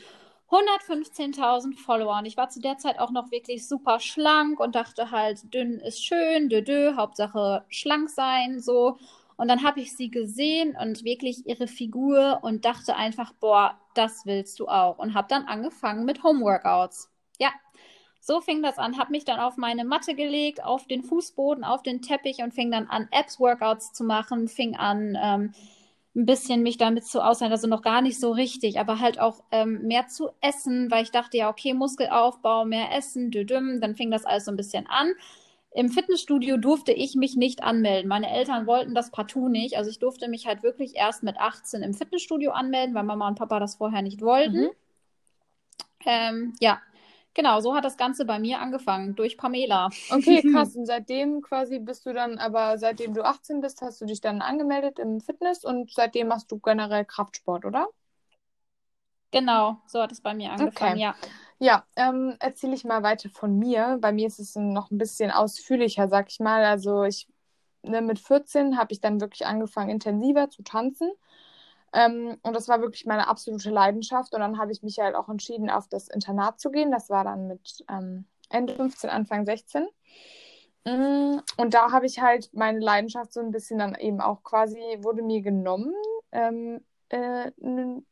[0.49, 5.11] 115.000 Follower und ich war zu der Zeit auch noch wirklich super schlank und dachte
[5.11, 8.97] halt, dünn ist schön, dö, dö, Hauptsache schlank sein, so.
[9.35, 14.25] Und dann habe ich sie gesehen und wirklich ihre Figur und dachte einfach, boah, das
[14.25, 14.97] willst du auch.
[14.97, 17.11] Und habe dann angefangen mit Homeworkouts.
[17.37, 17.51] Ja,
[18.19, 18.97] so fing das an.
[18.97, 22.71] Habe mich dann auf meine Matte gelegt, auf den Fußboden, auf den Teppich und fing
[22.71, 25.53] dann an, Apps-Workouts zu machen, fing an, ähm,
[26.17, 29.43] ein bisschen mich damit zu aussein, also noch gar nicht so richtig, aber halt auch
[29.51, 34.09] ähm, mehr zu essen, weil ich dachte, ja, okay, Muskelaufbau, mehr essen, düdüm, dann fing
[34.09, 35.13] das alles so ein bisschen an.
[35.71, 38.09] Im Fitnessstudio durfte ich mich nicht anmelden.
[38.09, 39.77] Meine Eltern wollten das partout nicht.
[39.77, 43.37] Also ich durfte mich halt wirklich erst mit 18 im Fitnessstudio anmelden, weil Mama und
[43.37, 44.61] Papa das vorher nicht wollten.
[44.61, 44.69] Mhm.
[46.05, 46.81] Ähm, ja,
[47.37, 49.95] genau, so hat das Ganze bei mir angefangen, durch Pamela.
[50.09, 50.75] Okay, krass.
[50.75, 54.41] Und seitdem quasi bist du dann, aber seitdem du 18 bist, hast du dich dann
[54.41, 57.87] angemeldet im Fitness und seitdem machst du generell Kraftsport, oder?
[59.31, 60.99] Genau, so hat es bei mir angefangen, Okay.
[60.99, 61.15] ja.
[61.59, 63.97] Ja, ähm, erzähle ich mal weiter von mir.
[64.01, 66.63] Bei mir ist es noch ein bisschen ausführlicher, sag ich mal.
[66.65, 67.27] Also ich,
[67.83, 71.11] ne, mit 14 habe ich dann wirklich angefangen, intensiver zu tanzen.
[71.97, 74.33] Ähm, und das war wirklich meine absolute Leidenschaft.
[74.35, 76.91] Und dann habe ich mich halt auch entschieden, auf das Internat zu gehen.
[76.91, 79.87] Das war dann mit ähm, Ende 15, Anfang 16.
[80.85, 84.77] Mm, Und da habe ich halt meine Leidenschaft so ein bisschen dann eben auch quasi,
[84.99, 85.93] wurde mir genommen.
[86.31, 88.05] Ähm, äh, in,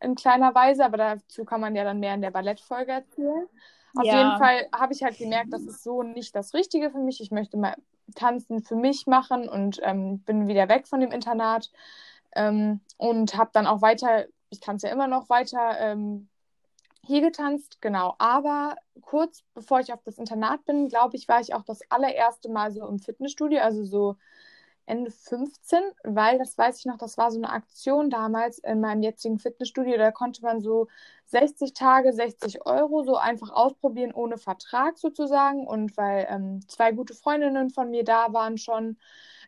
[0.00, 3.48] in kleiner Weise, aber dazu kann man ja dann mehr in der Ballettfolge erzählen.
[3.96, 4.12] Auf Ja.
[4.12, 7.20] jeden Fall habe ich halt gemerkt, das ist so nicht das Richtige für mich.
[7.20, 7.76] Ich möchte mal
[8.14, 11.72] Tanzen für mich machen und ähm, bin wieder weg von dem Internat
[12.36, 16.28] ähm, und habe dann auch weiter, ich tanze ja immer noch weiter ähm,
[17.02, 18.14] hier getanzt, genau.
[18.18, 22.48] Aber kurz bevor ich auf das Internat bin, glaube ich, war ich auch das allererste
[22.50, 24.16] Mal so im Fitnessstudio, also so
[24.86, 29.02] Ende 15, weil das weiß ich noch, das war so eine Aktion damals in meinem
[29.02, 29.96] jetzigen Fitnessstudio.
[29.98, 30.86] Da konnte man so
[31.26, 35.66] 60 Tage, 60 Euro so einfach ausprobieren, ohne Vertrag sozusagen.
[35.66, 38.96] Und weil ähm, zwei gute Freundinnen von mir da waren schon,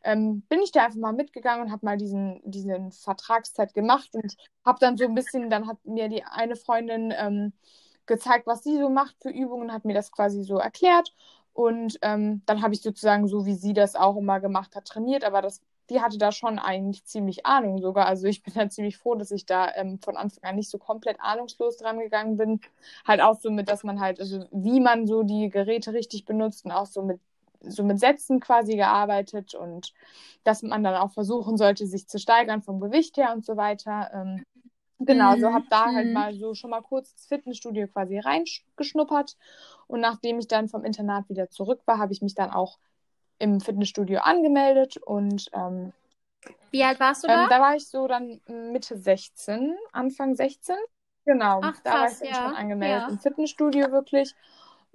[0.05, 4.37] ähm, bin ich da einfach mal mitgegangen und habe mal diesen, diesen Vertragszeit gemacht und
[4.65, 7.53] habe dann so ein bisschen, dann hat mir die eine Freundin ähm,
[8.07, 11.15] gezeigt, was sie so macht für Übungen, hat mir das quasi so erklärt.
[11.53, 15.25] Und ähm, dann habe ich sozusagen, so wie sie das auch immer gemacht hat, trainiert.
[15.25, 18.07] Aber das, die hatte da schon eigentlich ziemlich Ahnung sogar.
[18.07, 20.79] Also ich bin da ziemlich froh, dass ich da ähm, von Anfang an nicht so
[20.79, 22.61] komplett ahnungslos dran gegangen bin.
[23.05, 26.65] Halt auch so mit, dass man halt, also wie man so die Geräte richtig benutzt
[26.65, 27.21] und auch so mit
[27.61, 29.93] so mit Sätzen quasi gearbeitet und
[30.45, 34.11] dass man dann auch versuchen sollte, sich zu steigern vom Gewicht her und so weiter.
[34.13, 34.45] Ähm,
[35.01, 36.13] Genau, so Mhm, habe da halt mhm.
[36.13, 39.37] mal so schon mal kurz ins Fitnessstudio quasi reingeschnuppert.
[39.87, 42.79] Und nachdem ich dann vom Internat wieder zurück war, habe ich mich dann auch
[43.39, 44.97] im Fitnessstudio angemeldet.
[44.97, 45.93] Und ähm,
[46.73, 47.49] Wie alt warst du ähm, da?
[47.49, 50.77] da war ich so dann Mitte 16, Anfang 16.
[51.25, 53.09] Genau, Ach, da war krass, ich dann ja, schon angemeldet ja.
[53.09, 54.35] im Fitnessstudio wirklich.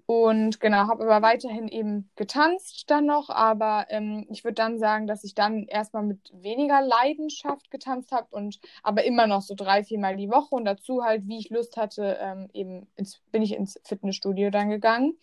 [0.06, 5.08] Und genau, habe aber weiterhin eben getanzt dann noch, aber ähm, ich würde dann sagen,
[5.08, 9.84] dass ich dann erstmal mit weniger Leidenschaft getanzt habe und aber immer noch so drei,
[9.84, 13.56] viermal die Woche und dazu halt, wie ich Lust hatte, ähm, eben ins, bin ich
[13.56, 15.18] ins Fitnessstudio dann gegangen.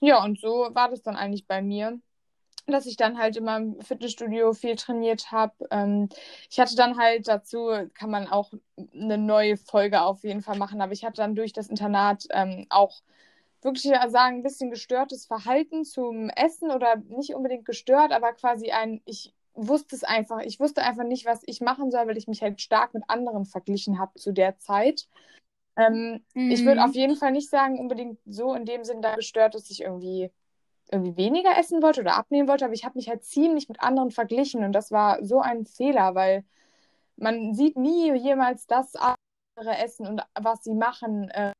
[0.00, 2.00] Ja, und so war das dann eigentlich bei mir,
[2.66, 5.54] dass ich dann halt immer im Fitnessstudio viel trainiert habe.
[5.70, 6.08] Ähm,
[6.50, 8.52] ich hatte dann halt dazu, kann man auch
[8.94, 12.66] eine neue Folge auf jeden Fall machen, aber ich hatte dann durch das Internat ähm,
[12.70, 13.02] auch
[13.62, 18.70] wirklich ja sagen, ein bisschen gestörtes Verhalten zum Essen oder nicht unbedingt gestört, aber quasi
[18.70, 22.28] ein, ich wusste es einfach, ich wusste einfach nicht, was ich machen soll, weil ich
[22.28, 25.08] mich halt stark mit anderen verglichen habe zu der Zeit.
[25.76, 26.84] Ähm, Ich würde Mhm.
[26.84, 30.30] auf jeden Fall nicht sagen, unbedingt so in dem Sinn da gestört, dass ich irgendwie
[30.92, 34.10] irgendwie weniger essen wollte oder abnehmen wollte, aber ich habe mich halt ziemlich mit anderen
[34.12, 36.44] verglichen und das war so ein Fehler, weil
[37.16, 41.30] man sieht nie jemals das andere essen und was sie machen.
[41.30, 41.52] Äh,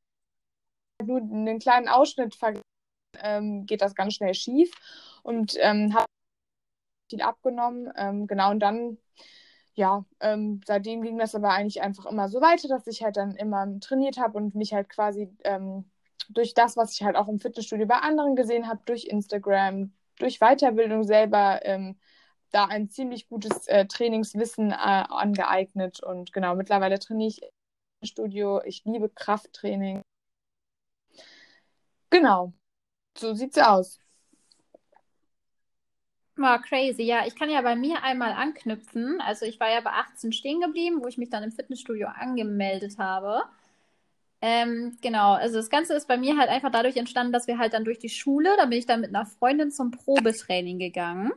[1.03, 2.37] nur einen kleinen Ausschnitt
[3.19, 4.71] ähm, geht das ganz schnell schief
[5.23, 6.05] und ähm, habe
[7.09, 7.91] viel abgenommen.
[7.95, 8.97] Ähm, genau, und dann,
[9.75, 13.35] ja, ähm, seitdem ging das aber eigentlich einfach immer so weiter, dass ich halt dann
[13.35, 15.89] immer trainiert habe und mich halt quasi ähm,
[16.29, 20.39] durch das, was ich halt auch im Fitnessstudio bei anderen gesehen habe, durch Instagram, durch
[20.39, 21.97] Weiterbildung selber ähm,
[22.51, 28.61] da ein ziemlich gutes äh, Trainingswissen äh, angeeignet und genau, mittlerweile trainiere ich im Studio.
[28.63, 30.01] Ich liebe Krafttraining.
[32.11, 32.53] Genau,
[33.17, 33.99] so sieht's aus.
[36.35, 37.03] War crazy.
[37.03, 39.21] Ja, ich kann ja bei mir einmal anknüpfen.
[39.21, 42.97] Also ich war ja bei 18 stehen geblieben, wo ich mich dann im Fitnessstudio angemeldet
[42.97, 43.43] habe.
[44.41, 47.73] Ähm, genau, also das Ganze ist bei mir halt einfach dadurch entstanden, dass wir halt
[47.73, 51.31] dann durch die Schule, da bin ich dann mit einer Freundin zum Probetraining gegangen.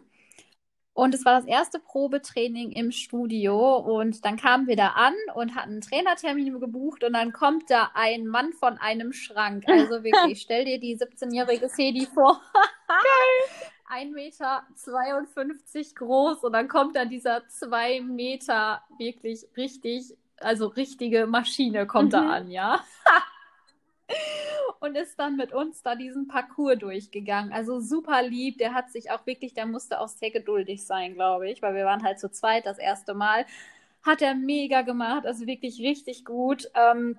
[0.95, 3.77] Und es war das erste Probetraining im Studio.
[3.77, 7.05] Und dann kamen wir da an und hatten einen Trainertermin gebucht.
[7.05, 9.65] Und dann kommt da ein Mann von einem Schrank.
[9.69, 12.41] Also wirklich, stell dir die 17-jährige Sedi vor.
[12.89, 14.07] Geil.
[14.07, 14.65] 1,52 Meter
[15.97, 16.45] groß.
[16.45, 22.11] Und dann kommt da dieser 2 Meter wirklich richtig also richtige Maschine kommt mhm.
[22.11, 22.85] da an, ja.
[24.81, 27.53] und ist dann mit uns da diesen Parcours durchgegangen.
[27.53, 28.59] Also super lieb.
[28.59, 31.85] Der hat sich auch wirklich, der musste auch sehr geduldig sein, glaube ich, weil wir
[31.85, 33.47] waren halt zu zweit das erste Mal.
[34.03, 36.71] Hat er mega gemacht, also wirklich richtig gut.
[36.75, 37.19] Ähm,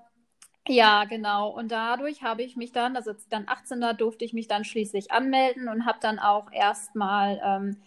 [0.67, 1.49] ja, genau.
[1.49, 3.83] Und dadurch habe ich mich dann, also dann 18.
[3.97, 7.77] durfte ich mich dann schließlich anmelden und habe dann auch erstmal ähm,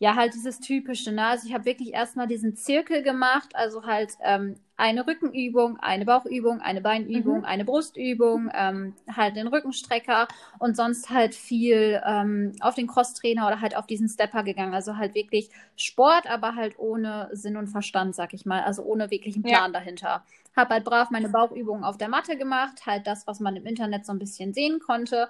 [0.00, 1.26] ja, halt dieses Typische, ne?
[1.26, 6.60] Also ich habe wirklich erstmal diesen Zirkel gemacht, also halt ähm, eine Rückenübung, eine Bauchübung,
[6.60, 7.44] eine Beinübung, mhm.
[7.44, 10.28] eine Brustübung, ähm, halt den Rückenstrecker
[10.60, 14.72] und sonst halt viel ähm, auf den Crosstrainer oder halt auf diesen Stepper gegangen.
[14.72, 18.62] Also halt wirklich Sport, aber halt ohne Sinn und Verstand, sag ich mal.
[18.62, 19.80] Also ohne wirklichen Plan ja.
[19.80, 20.22] dahinter.
[20.54, 24.06] Hab halt brav meine Bauchübungen auf der Matte gemacht, halt das, was man im Internet
[24.06, 25.28] so ein bisschen sehen konnte.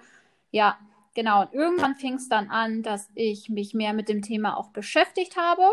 [0.51, 0.77] Ja,
[1.19, 4.69] Genau, und irgendwann fing es dann an, dass ich mich mehr mit dem Thema auch
[4.69, 5.65] beschäftigt habe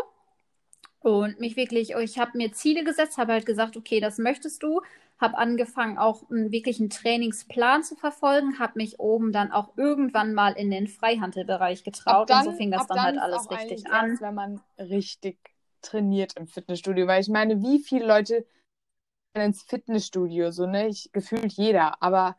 [0.98, 4.80] und mich wirklich, ich habe mir Ziele gesetzt, habe halt gesagt, okay, das möchtest du,
[5.20, 10.54] habe angefangen auch einen wirklichen Trainingsplan zu verfolgen, habe mich oben dann auch irgendwann mal
[10.54, 14.10] in den Freihandelbereich getraut dann, und so fing das dann, dann halt alles richtig an.
[14.10, 15.38] Erst, wenn man richtig
[15.80, 18.44] trainiert im Fitnessstudio, weil ich meine, wie viele Leute
[19.34, 22.36] ins Fitnessstudio, so ne, ich gefühlt jeder, aber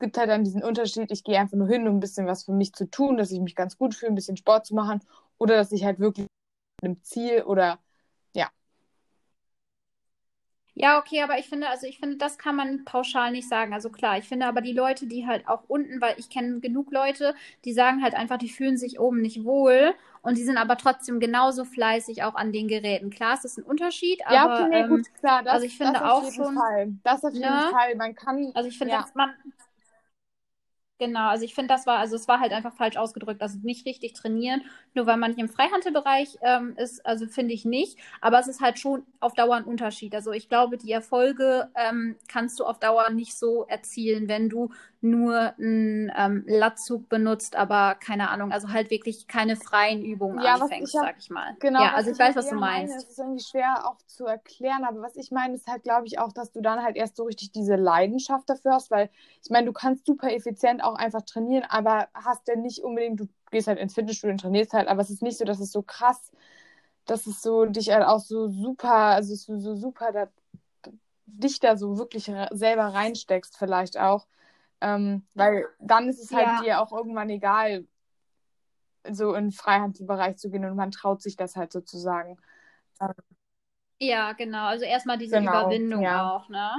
[0.00, 2.52] gibt halt dann diesen Unterschied, ich gehe einfach nur hin, um ein bisschen was für
[2.52, 5.00] mich zu tun, dass ich mich ganz gut fühle, ein bisschen Sport zu machen
[5.38, 6.26] oder dass ich halt wirklich
[6.82, 7.78] mit einem Ziel oder
[8.34, 8.50] ja.
[10.74, 13.74] Ja, okay, aber ich finde, also ich finde, das kann man pauschal nicht sagen.
[13.74, 16.90] Also klar, ich finde aber die Leute, die halt auch unten, weil ich kenne genug
[16.90, 17.34] Leute,
[17.64, 21.20] die sagen halt einfach, die fühlen sich oben nicht wohl und die sind aber trotzdem
[21.20, 23.10] genauso fleißig auch an den Geräten.
[23.10, 25.76] Klar, es ist ein Unterschied, aber ja, okay, nee, gut, ähm, klar, das, also ich
[25.76, 26.94] finde auch schon, Fall.
[27.02, 27.68] das auf jeden ne?
[27.70, 29.06] Fall, man kann, also ich finde, ja.
[29.14, 29.34] man
[31.00, 33.40] Genau, also ich finde, das war, also es war halt einfach falsch ausgedrückt.
[33.40, 34.60] Also nicht richtig trainieren,
[34.92, 37.98] nur weil man nicht im Freihandelbereich ähm, ist, also finde ich nicht.
[38.20, 40.14] Aber es ist halt schon auf Dauer ein Unterschied.
[40.14, 44.72] Also ich glaube, die Erfolge ähm, kannst du auf Dauer nicht so erzielen, wenn du
[45.02, 50.54] nur einen ähm, Latzug benutzt, aber keine Ahnung, also halt wirklich keine freien Übungen ja,
[50.54, 51.56] anfängst, ich hab, sag ich mal.
[51.58, 51.80] Genau.
[51.80, 52.94] Ja, also ich weiß, was du meinst.
[52.96, 56.18] Es ist irgendwie schwer auch zu erklären, aber was ich meine, ist halt, glaube ich,
[56.18, 59.08] auch, dass du dann halt erst so richtig diese Leidenschaft dafür hast, weil
[59.42, 63.28] ich meine, du kannst super effizient auch einfach trainieren, aber hast ja nicht unbedingt, du
[63.50, 65.80] gehst halt ins Fitnessstudio und trainierst halt, aber es ist nicht so, dass es so
[65.80, 66.30] krass,
[67.06, 70.28] dass es so dich halt auch so super, also so, so super da,
[71.24, 74.26] dich da so wirklich selber reinsteckst, vielleicht auch.
[74.80, 76.62] Ähm, weil dann ist es halt ja.
[76.62, 77.86] dir auch irgendwann egal,
[79.10, 82.38] so in den Freihandelbereich zu gehen und man traut sich das halt sozusagen.
[83.00, 83.14] Ähm,
[83.98, 84.66] ja, genau.
[84.66, 86.30] Also erstmal diese genau, Überwindung ja.
[86.30, 86.70] auch, ne?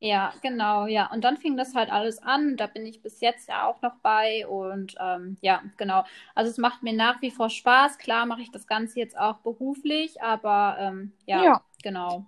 [0.00, 1.10] Ja, genau, ja.
[1.12, 2.56] Und dann fing das halt alles an.
[2.56, 4.46] Da bin ich bis jetzt ja auch noch bei.
[4.46, 6.04] Und ähm, ja, genau.
[6.34, 7.98] Also es macht mir nach wie vor Spaß.
[7.98, 12.26] Klar mache ich das Ganze jetzt auch beruflich, aber ähm, ja, ja, genau.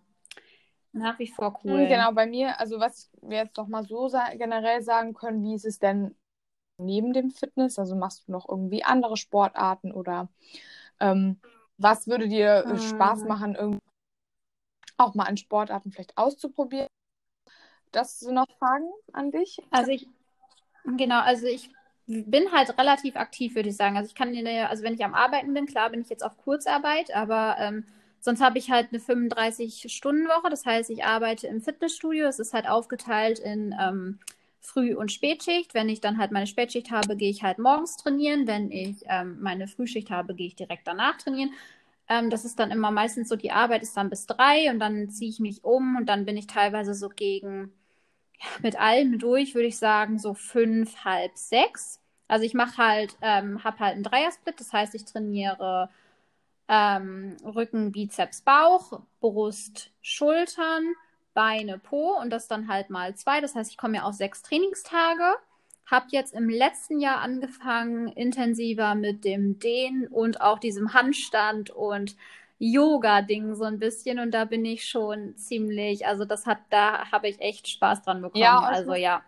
[0.97, 1.87] Nach wie vor hm, cool.
[1.87, 5.55] Genau, bei mir, also was wir jetzt noch mal so sa generell sagen können, wie
[5.55, 6.15] ist es denn
[6.79, 7.79] neben dem Fitness?
[7.79, 10.29] Also machst du noch irgendwie andere Sportarten oder
[11.01, 11.39] ähm,
[11.79, 13.81] was würde dir äh, Spaß machen, irgendwie
[14.97, 16.89] auch mal an Sportarten vielleicht auszuprobieren?
[17.93, 19.59] Das sind noch Fragen an dich?
[19.71, 20.07] Also ich,
[20.97, 21.71] genau, also ich
[22.07, 23.97] bin halt relativ aktiv, würde ich sagen.
[23.97, 27.15] Also ich kann, also wenn ich am Arbeiten bin, klar bin ich jetzt auf Kurzarbeit,
[27.15, 27.85] aber ähm,
[28.21, 30.51] Sonst habe ich halt eine 35-Stunden-Woche.
[30.51, 32.27] Das heißt, ich arbeite im Fitnessstudio.
[32.27, 34.19] Es ist halt aufgeteilt in ähm,
[34.61, 35.75] Früh- und Spätschicht.
[35.75, 38.47] Wenn ich dann halt meine Spätschicht habe, gehe ich halt morgens trainieren.
[38.47, 41.51] Wenn ich ähm, meine Frühschicht habe, gehe ich direkt danach trainieren.
[42.09, 45.11] Ähm, das ist dann immer meistens so, die Arbeit ist dann bis drei und dann
[45.11, 47.73] ziehe ich mich um und dann bin ich teilweise so gegen,
[48.41, 52.01] ja, mit allem durch, würde ich sagen, so fünf, halb sechs.
[52.29, 55.91] Also ich mache halt, ähm, habe halt einen Dreiersplit, das heißt, ich trainiere
[56.69, 60.85] ähm, Rücken, Bizeps, Bauch, Brust, Schultern,
[61.35, 63.41] Beine, Po und das dann halt mal zwei.
[63.41, 65.37] Das heißt, ich komme ja auf sechs Trainingstage.
[65.87, 72.17] habe jetzt im letzten Jahr angefangen, intensiver mit dem Dehnen und auch diesem Handstand und
[72.59, 77.29] Yoga-Ding so ein bisschen und da bin ich schon ziemlich, also das hat, da habe
[77.29, 78.43] ich echt Spaß dran bekommen.
[78.43, 79.23] Ja, also muss, ja,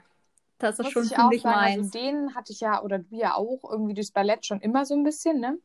[0.59, 1.93] das ist schon ich ziemlich meins.
[1.93, 4.95] Also den hatte ich ja, oder du ja auch, irgendwie durchs Ballett schon immer so
[4.95, 5.59] ein bisschen, ne?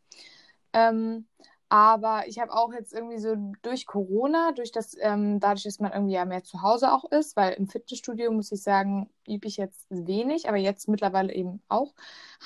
[0.74, 1.26] Ähm,
[1.74, 5.92] aber ich habe auch jetzt irgendwie so durch Corona, durch das, ähm, dadurch, dass man
[5.92, 9.58] irgendwie ja mehr zu Hause auch ist, weil im Fitnessstudio muss ich sagen, übe ich
[9.58, 11.96] jetzt wenig, aber jetzt mittlerweile eben auch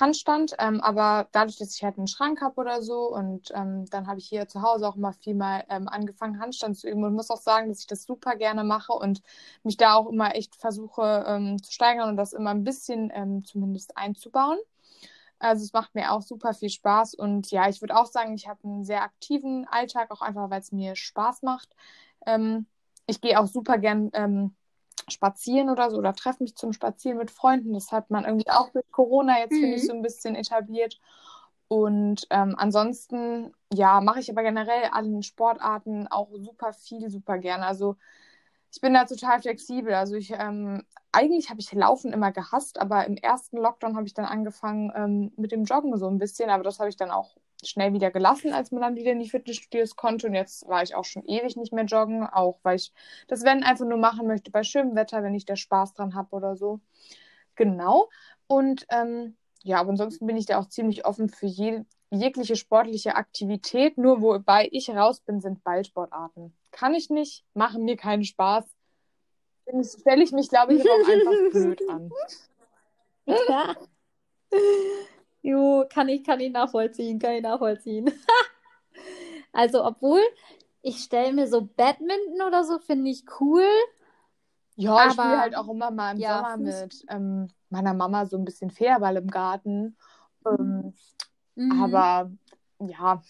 [0.00, 0.54] Handstand.
[0.58, 4.18] Ähm, aber dadurch, dass ich halt einen Schrank habe oder so und ähm, dann habe
[4.18, 7.28] ich hier zu Hause auch immer viel mal ähm, angefangen, Handstand zu üben und muss
[7.28, 9.20] auch sagen, dass ich das super gerne mache und
[9.62, 13.44] mich da auch immer echt versuche ähm, zu steigern und das immer ein bisschen ähm,
[13.44, 14.56] zumindest einzubauen.
[15.38, 18.48] Also es macht mir auch super viel Spaß und ja, ich würde auch sagen, ich
[18.48, 21.74] habe einen sehr aktiven Alltag, auch einfach, weil es mir Spaß macht.
[22.26, 22.66] Ähm,
[23.06, 24.54] ich gehe auch super gern ähm,
[25.08, 27.72] spazieren oder so oder treffe mich zum Spazieren mit Freunden.
[27.72, 29.60] Das hat man irgendwie auch mit Corona jetzt, mhm.
[29.60, 30.98] finde ich, so ein bisschen etabliert.
[31.68, 37.66] Und ähm, ansonsten, ja, mache ich aber generell allen Sportarten auch super viel, super gerne.
[37.66, 37.96] Also
[38.72, 39.94] ich bin da total flexibel.
[39.94, 44.14] Also ich, ähm, eigentlich habe ich Laufen immer gehasst, aber im ersten Lockdown habe ich
[44.14, 47.36] dann angefangen ähm, mit dem Joggen so ein bisschen, aber das habe ich dann auch
[47.64, 50.28] schnell wieder gelassen, als man dann wieder in die Fitnessstudios konnte.
[50.28, 52.92] Und jetzt war ich auch schon ewig nicht mehr joggen, auch weil ich
[53.26, 56.36] das Wenn einfach nur machen möchte bei schönem Wetter, wenn ich da Spaß dran habe
[56.36, 56.80] oder so.
[57.56, 58.08] Genau.
[58.46, 63.16] Und ähm, ja, aber ansonsten bin ich da auch ziemlich offen für je, jegliche sportliche
[63.16, 63.98] Aktivität.
[63.98, 66.54] Nur wobei ich raus bin, sind Ballsportarten.
[66.70, 68.64] Kann ich nicht, machen mir keinen Spaß.
[69.82, 72.10] Stelle ich mich, glaube ich, auch einfach blöd an.
[73.26, 73.76] Ja.
[75.42, 78.10] Jo, kann ich, kann ich nachvollziehen, kann ich nachvollziehen.
[79.52, 80.20] also, obwohl,
[80.82, 83.66] ich stelle mir so Badminton oder so, finde ich cool.
[84.76, 88.26] Ja, aber, ich spiele halt auch immer mal im ja, Sommer mit ähm, meiner Mama
[88.26, 89.96] so ein bisschen Federball im Garten.
[90.46, 90.94] Ähm,
[91.56, 91.82] mhm.
[91.82, 92.30] Aber
[92.78, 93.22] ja,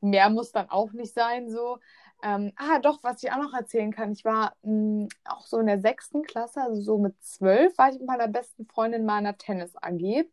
[0.00, 1.78] mehr muss dann auch nicht sein so.
[2.22, 4.12] Ähm, ah, doch, was ich auch noch erzählen kann.
[4.12, 7.90] Ich war mh, hm, auch so in der sechsten Klasse, also so mit zwölf, war
[7.90, 10.24] ich mit meiner besten Freundin mal in einer Tennis-AG.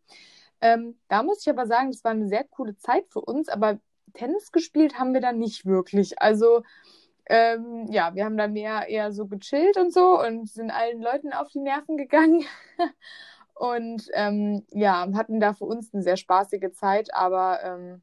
[0.62, 3.80] Ähm, da muss ich aber sagen, das war eine sehr coole Zeit für uns, aber
[4.14, 6.22] Tennis gespielt haben wir da nicht wirklich.
[6.22, 6.64] Also,
[7.26, 11.34] ähm, ja, wir haben da mehr eher so gechillt und so und sind allen Leuten
[11.34, 12.46] auf die Nerven gegangen.
[13.56, 18.02] und ähm, ja, hatten da für uns eine sehr spaßige Zeit, aber ähm,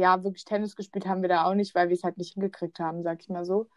[0.00, 2.80] ja, wirklich Tennis gespielt haben wir da auch nicht, weil wir es halt nicht hingekriegt
[2.80, 3.68] haben, sag ich mal so.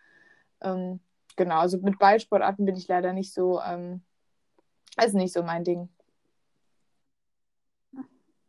[0.61, 0.99] Ähm,
[1.35, 4.01] genau, also mit Ballsportarten bin ich leider nicht so, ähm,
[5.03, 5.89] ist nicht so mein Ding.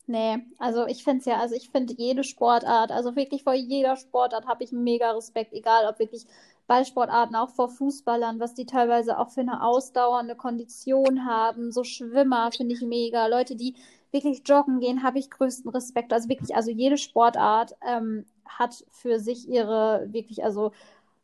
[0.06, 3.96] Nee, also ich finde es ja, also ich finde jede Sportart, also wirklich vor jeder
[3.96, 6.26] Sportart habe ich mega Respekt, egal ob wirklich
[6.66, 12.52] Ballsportarten, auch vor Fußballern, was die teilweise auch für eine ausdauernde Kondition haben, so Schwimmer
[12.52, 13.76] finde ich mega, Leute, die
[14.14, 16.14] wirklich joggen gehen, habe ich größten Respekt.
[16.14, 20.72] Also wirklich, also jede Sportart ähm, hat für sich ihre wirklich, also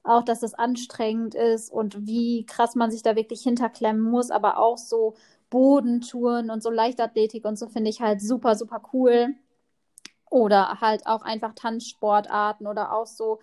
[0.03, 4.59] auch, dass das anstrengend ist und wie krass man sich da wirklich hinterklemmen muss, aber
[4.59, 5.15] auch so
[5.51, 9.35] Bodentouren und so Leichtathletik und so finde ich halt super, super cool.
[10.31, 13.41] Oder halt auch einfach Tanzsportarten oder auch so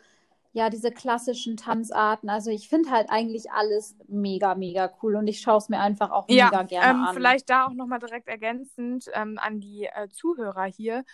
[0.58, 2.30] ja, diese klassischen Tanzarten.
[2.30, 6.10] Also ich finde halt eigentlich alles mega, mega cool und ich schaue es mir einfach
[6.10, 7.14] auch ja, mega gerne ähm, an.
[7.14, 11.06] Vielleicht da auch nochmal direkt ergänzend ähm, an die äh, Zuhörer hier.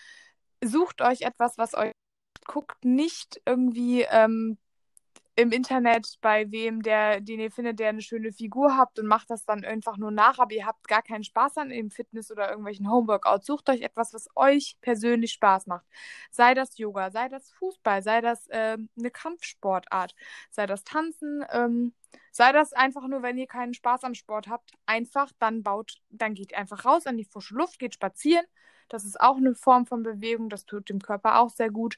[0.63, 1.91] Sucht euch etwas, was euch
[2.45, 4.57] guckt, nicht irgendwie ähm,
[5.35, 9.31] im Internet bei wem, der, den ihr findet, der eine schöne Figur habt und macht
[9.31, 12.49] das dann einfach nur nach, aber ihr habt gar keinen Spaß an dem Fitness oder
[12.49, 13.47] irgendwelchen Homeworkouts.
[13.47, 15.85] Sucht euch etwas, was euch persönlich Spaß macht.
[16.29, 20.13] Sei das Yoga, sei das Fußball, sei das äh, eine Kampfsportart,
[20.51, 21.93] sei das Tanzen, ähm,
[22.31, 26.35] sei das einfach nur, wenn ihr keinen Spaß am Sport habt, einfach dann baut, dann
[26.35, 28.45] geht einfach raus an die frische Luft, geht spazieren.
[28.89, 31.97] Das ist auch eine Form von Bewegung, das tut dem Körper auch sehr gut.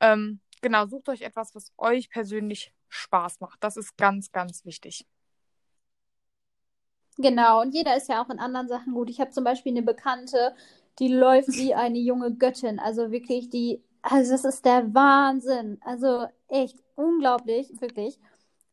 [0.00, 3.62] Ähm, genau, sucht euch etwas, was euch persönlich Spaß macht.
[3.62, 5.06] Das ist ganz, ganz wichtig.
[7.18, 9.10] Genau, und jeder ist ja auch in anderen Sachen gut.
[9.10, 10.54] Ich habe zum Beispiel eine Bekannte,
[11.00, 12.78] die läuft wie eine junge Göttin.
[12.78, 15.78] Also wirklich, die, also das ist der Wahnsinn.
[15.84, 18.18] Also echt unglaublich, wirklich.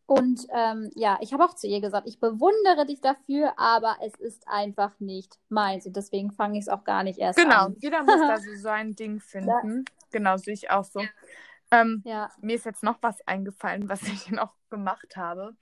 [0.08, 4.14] Und ähm, ja, ich habe auch zu ihr gesagt, ich bewundere dich dafür, aber es
[4.20, 5.88] ist einfach nicht meins.
[5.88, 7.76] Und deswegen fange ich es auch gar nicht erst genau, an.
[7.80, 9.78] Genau, jeder muss da so sein Ding finden.
[9.78, 9.94] Ja.
[10.12, 11.02] Genau, sehe ich auch so.
[11.82, 12.32] Ähm, ja.
[12.42, 15.56] Mir ist jetzt noch was eingefallen, was ich noch gemacht habe.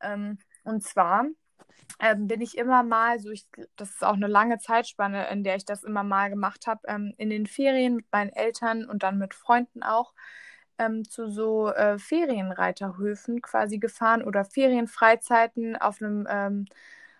[0.00, 1.26] Ähm, und zwar
[2.00, 3.46] ähm, bin ich immer mal, so ich,
[3.76, 7.14] das ist auch eine lange Zeitspanne, in der ich das immer mal gemacht habe, ähm,
[7.16, 10.12] in den Ferien mit meinen Eltern und dann mit Freunden auch
[10.78, 16.66] ähm, zu so äh, Ferienreiterhöfen quasi gefahren oder Ferienfreizeiten auf einem ähm,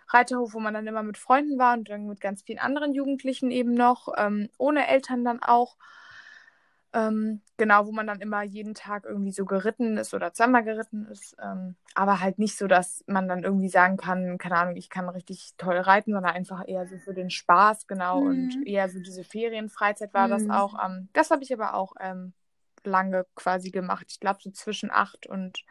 [0.08, 3.50] Reiterhof, wo man dann immer mit Freunden war und dann mit ganz vielen anderen Jugendlichen
[3.50, 5.76] eben noch, ähm, ohne Eltern dann auch.
[6.94, 11.06] Ähm, genau, wo man dann immer jeden Tag irgendwie so geritten ist oder zweimal geritten
[11.06, 11.34] ist.
[11.42, 15.08] Ähm, aber halt nicht so, dass man dann irgendwie sagen kann, keine Ahnung, ich kann
[15.08, 18.20] richtig toll reiten, sondern einfach eher so für den Spaß, genau.
[18.20, 18.26] Mhm.
[18.26, 20.30] Und eher so diese Ferienfreizeit war mhm.
[20.32, 20.84] das auch.
[20.84, 22.34] Ähm, das habe ich aber auch ähm,
[22.84, 24.06] lange quasi gemacht.
[24.10, 25.64] Ich glaube, so zwischen 8 und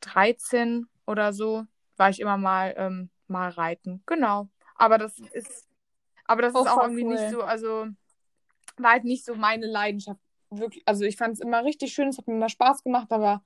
[0.00, 1.66] 13 oder so
[1.96, 4.02] war ich immer mal, ähm, mal reiten.
[4.06, 4.48] Genau.
[4.76, 5.68] Aber das ist,
[6.24, 7.12] aber das oh, ist auch irgendwie cool.
[7.12, 7.86] nicht so, also
[8.78, 10.20] war halt nicht so meine Leidenschaft
[10.58, 13.42] wirklich, also ich fand es immer richtig schön, es hat mir immer Spaß gemacht, aber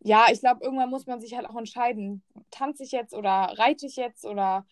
[0.00, 3.86] ja, ich glaube, irgendwann muss man sich halt auch entscheiden, tanze ich jetzt oder reite
[3.86, 4.66] ich jetzt oder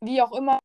[0.00, 0.58] wie auch immer.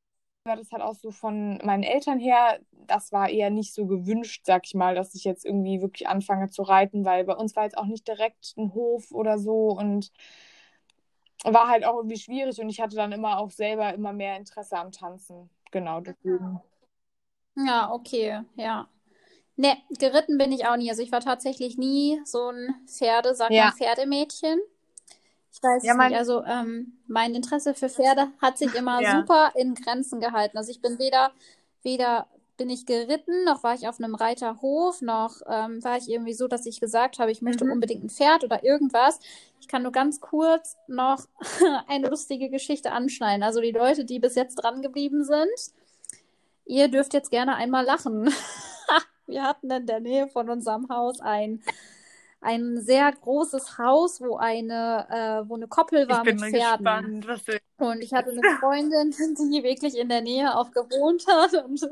[0.47, 4.43] War das halt auch so von meinen Eltern her, das war eher nicht so gewünscht,
[4.45, 7.63] sag ich mal, dass ich jetzt irgendwie wirklich anfange zu reiten, weil bei uns war
[7.63, 10.11] jetzt auch nicht direkt ein Hof oder so und
[11.43, 14.77] war halt auch irgendwie schwierig und ich hatte dann immer auch selber immer mehr Interesse
[14.77, 15.49] am Tanzen.
[15.71, 16.61] Genau, deswegen.
[17.55, 18.87] Ja, okay, ja.
[19.57, 20.89] Ne, geritten bin ich auch nie.
[20.89, 23.65] Also ich war tatsächlich nie so ein Pferde, sag ja.
[23.65, 24.59] mal Pferdemädchen.
[25.53, 26.09] Ich weiß ja, mein...
[26.09, 26.17] nicht.
[26.17, 29.19] Also ähm, mein Interesse für Pferde hat sich immer ja.
[29.19, 30.57] super in Grenzen gehalten.
[30.57, 31.31] Also ich bin weder,
[31.83, 32.27] weder
[32.57, 36.47] bin ich geritten, noch war ich auf einem Reiterhof, noch ähm, war ich irgendwie so,
[36.47, 37.71] dass ich gesagt habe, ich möchte mhm.
[37.71, 39.19] unbedingt ein Pferd oder irgendwas.
[39.59, 41.25] Ich kann nur ganz kurz noch
[41.87, 43.43] eine lustige Geschichte anschneiden.
[43.43, 45.49] Also die Leute, die bis jetzt dran geblieben sind,
[46.65, 48.33] ihr dürft jetzt gerne einmal lachen.
[49.27, 51.63] Wir hatten in der Nähe von unserem Haus ein,
[52.41, 56.85] ein sehr großes Haus, wo eine, äh, wo eine Koppel war mit Pferden.
[56.85, 57.57] Gespannt, was du...
[57.77, 61.53] Und ich hatte eine Freundin, die wirklich in der Nähe auch gewohnt hat.
[61.65, 61.89] Und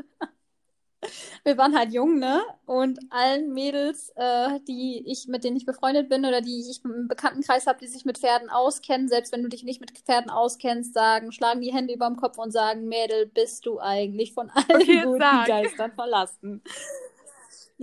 [1.44, 2.42] wir waren halt jung, ne?
[2.66, 7.08] Und allen Mädels, äh, die ich, mit denen ich befreundet bin oder die ich im
[7.08, 10.94] Bekanntenkreis habe, die sich mit Pferden auskennen, selbst wenn du dich nicht mit Pferden auskennst,
[10.94, 14.82] sagen, schlagen die Hände über dem Kopf und sagen, Mädel, bist du eigentlich von allen
[14.82, 15.48] okay, guten sag.
[15.48, 16.62] Geistern verlassen.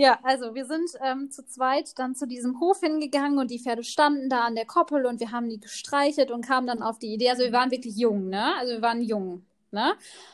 [0.01, 3.85] Ja, also wir sind ähm, zu zweit dann zu diesem Hof hingegangen und die Pferde
[3.85, 7.13] standen da an der Koppel und wir haben die gestreichelt und kamen dann auf die
[7.13, 8.57] Idee, also wir waren wirklich jung, ne?
[8.57, 9.93] Also wir waren jung, ne?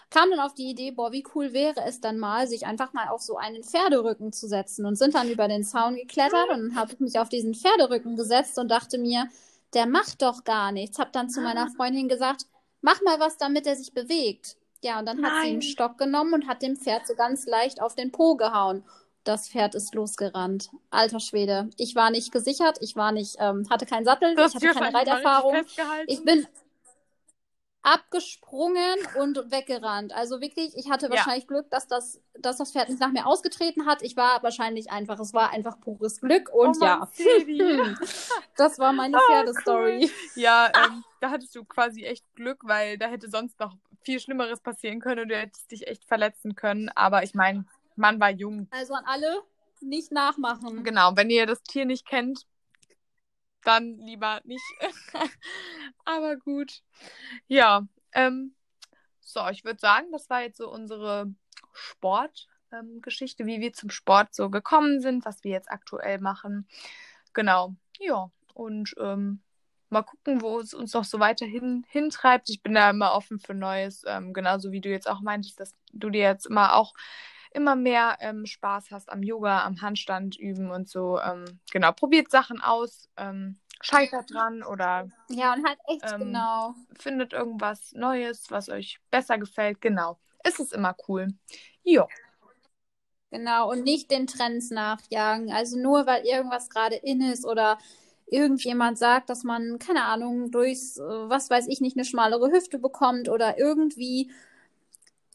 [0.08, 3.08] Kamen dann auf die Idee, boah, wie cool wäre es dann mal, sich einfach mal
[3.08, 6.92] auf so einen Pferderücken zu setzen und sind dann über den Zaun geklettert und habe
[6.92, 9.26] ich mich auf diesen Pferderücken gesetzt und dachte mir,
[9.74, 11.00] der macht doch gar nichts.
[11.00, 12.46] Hab dann zu meiner Freundin gesagt,
[12.82, 14.58] mach mal was, damit er sich bewegt.
[14.84, 15.32] Ja, und dann Nein.
[15.32, 18.36] hat sie einen Stock genommen und hat dem Pferd so ganz leicht auf den Po
[18.36, 18.84] gehauen.
[19.27, 20.70] Das Pferd ist losgerannt.
[20.91, 21.68] Alter Schwede.
[21.77, 24.97] Ich war nicht gesichert, ich war nicht, ähm, hatte keinen Sattel, das ich hatte keine
[24.97, 25.64] Reiterfahrung.
[26.07, 26.47] Ich bin
[27.83, 30.12] abgesprungen und weggerannt.
[30.12, 31.49] Also wirklich, ich hatte wahrscheinlich ja.
[31.49, 34.03] Glück, dass das, dass das Pferd nicht nach mir ausgetreten hat.
[34.03, 37.09] Ich war wahrscheinlich einfach, es war einfach pures Glück und oh ja.
[38.57, 40.05] das war meine oh, Pferdestory.
[40.05, 40.43] Cool.
[40.43, 44.61] Ja, ähm, da hattest du quasi echt Glück, weil da hätte sonst noch viel Schlimmeres
[44.61, 46.91] passieren können und du hättest dich echt verletzen können.
[46.91, 47.66] Aber ich meine,
[47.97, 48.68] man war jung.
[48.70, 49.42] Also an alle
[49.80, 50.84] nicht nachmachen.
[50.84, 52.47] Genau, wenn ihr das Tier nicht kennt,
[53.62, 54.64] dann lieber nicht.
[56.05, 56.82] Aber gut.
[57.49, 58.55] Ja, ähm,
[59.20, 61.34] so, ich würde sagen, das war jetzt so unsere
[61.72, 66.68] Sportgeschichte, ähm, wie wir zum Sport so gekommen sind, was wir jetzt aktuell machen.
[67.32, 68.30] Genau, ja.
[68.55, 69.42] Und ähm,
[69.90, 72.49] mal gucken, wo es uns noch so weiterhin hintreibt.
[72.49, 75.74] Ich bin da immer offen für Neues, ähm, genauso wie du jetzt auch meintest, dass
[75.92, 76.94] du dir jetzt immer auch
[77.57, 81.18] immer mehr ähm, Spaß hast am Yoga, am Handstand üben und so.
[81.18, 85.09] Ähm, genau, probiert Sachen aus, ähm, scheitert dran oder.
[85.30, 86.74] Ja, und halt echt ähm, genau.
[86.98, 89.80] Findet irgendwas Neues, was euch besser gefällt.
[89.80, 90.18] Genau.
[90.44, 91.28] Es ist immer cool.
[91.82, 92.07] Jo.
[93.30, 95.50] Genau, und nicht den Trends nachjagen.
[95.50, 97.78] Also nur weil irgendwas gerade in ist oder
[98.26, 102.78] irgendjemand sagt, dass man, keine Ahnung, durchs, äh, was weiß ich nicht, eine schmalere Hüfte
[102.78, 104.30] bekommt oder irgendwie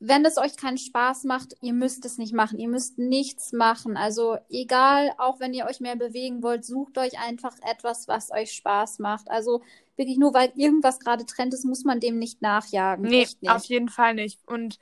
[0.04, 2.58] wenn es euch keinen Spaß macht, ihr müsst es nicht machen.
[2.58, 3.98] Ihr müsst nichts machen.
[3.98, 8.52] Also egal, auch wenn ihr euch mehr bewegen wollt, sucht euch einfach etwas, was euch
[8.54, 9.30] Spaß macht.
[9.30, 9.62] Also
[9.98, 13.06] wirklich nur, weil irgendwas gerade Trend ist, muss man dem nicht nachjagen.
[13.06, 13.48] Nee, nicht.
[13.48, 14.40] auf jeden Fall nicht.
[14.48, 14.80] Und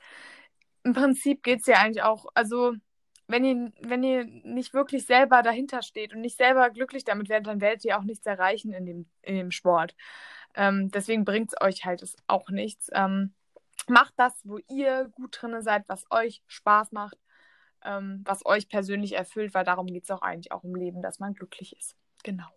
[0.84, 2.72] im Prinzip geht es ja eigentlich auch, also
[3.28, 7.46] wenn ihr, wenn ihr nicht wirklich selber dahinter steht und nicht selber glücklich damit werdet,
[7.46, 9.94] dann werdet ihr auch nichts erreichen in dem, in dem Sport.
[10.54, 12.88] Ähm, deswegen bringt es euch halt auch nichts.
[12.94, 13.34] Ähm,
[13.88, 17.18] macht das, wo ihr gut drin seid, was euch Spaß macht,
[17.84, 21.18] ähm, was euch persönlich erfüllt, weil darum geht es auch eigentlich auch im Leben, dass
[21.18, 21.96] man glücklich ist.
[22.22, 22.48] Genau.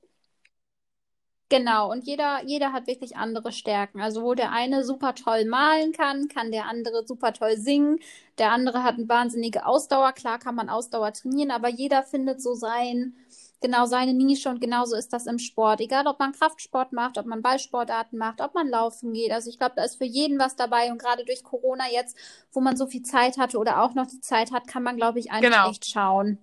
[1.49, 4.01] Genau, und jeder, jeder hat wirklich andere Stärken.
[4.01, 7.99] Also wo der eine super toll malen kann, kann der andere super toll singen.
[8.39, 10.13] Der andere hat eine wahnsinnige Ausdauer.
[10.13, 13.15] Klar kann man Ausdauer trainieren, aber jeder findet so sein,
[13.63, 15.81] genau seine Nische und genauso ist das im Sport.
[15.81, 19.31] Egal, ob man Kraftsport macht, ob man Ballsportarten macht, ob man laufen geht.
[19.31, 22.15] Also ich glaube, da ist für jeden was dabei und gerade durch Corona jetzt,
[22.51, 25.17] wo man so viel Zeit hatte oder auch noch die Zeit hat, kann man, glaube
[25.19, 25.69] ich, einfach Genau.
[25.71, 26.37] echt schauen,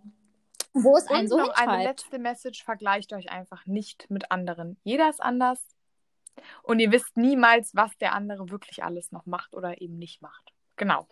[0.72, 4.76] wo es einen Und so noch eine letzte Message, vergleicht euch einfach nicht mit anderen.
[4.82, 5.60] Jeder ist anders
[6.62, 10.52] und ihr wisst niemals, was der andere wirklich alles noch macht oder eben nicht macht.
[10.76, 11.06] Genau.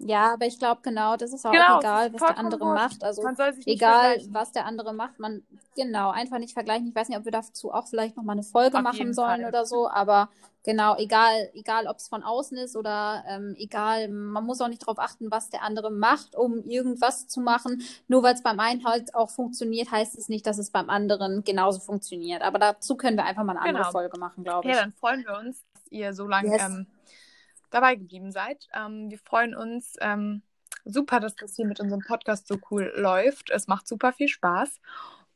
[0.00, 3.02] Ja, aber ich glaube genau, das ist auch Genau, es egal, was der andere macht.
[3.02, 5.42] Also Man soll sich nicht egal, was der andere macht, man
[5.74, 6.88] genau einfach nicht vergleichen.
[6.88, 9.40] Ich weiß nicht, ob wir dazu auch vielleicht noch mal eine Folge Auf machen sollen
[9.40, 9.48] Fall.
[9.48, 10.28] oder so, aber
[10.64, 14.82] genau, egal, egal, ob es von außen ist oder ähm, egal, man muss auch nicht
[14.82, 17.82] darauf achten, was der andere macht, um irgendwas zu machen.
[18.06, 21.42] Nur weil es beim einen halt auch funktioniert, heißt es nicht, dass es beim anderen
[21.42, 22.42] genauso funktioniert.
[22.42, 23.90] Aber dazu können wir einfach mal eine andere Genau.
[23.92, 24.80] Folge machen, glaube Ja, ich.
[24.80, 26.62] dann freuen wir uns, dass ihr so lange Yes.
[26.62, 26.86] ähm,
[27.70, 28.68] dabei geblieben seid.
[28.74, 30.42] Ähm, wir freuen uns ähm,
[30.84, 33.50] super, dass das hier mit unserem Podcast so cool läuft.
[33.50, 34.80] Es macht super viel Spaß.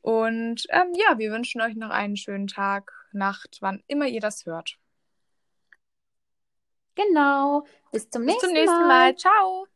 [0.00, 4.46] Und ähm, ja, wir wünschen euch noch einen schönen Tag, Nacht, wann immer ihr das
[4.46, 4.78] hört.
[6.94, 7.64] Genau.
[7.90, 8.88] Bis zum Bis nächsten zum nächsten Mal.
[8.88, 9.16] Mal.
[9.16, 9.71] Ciao.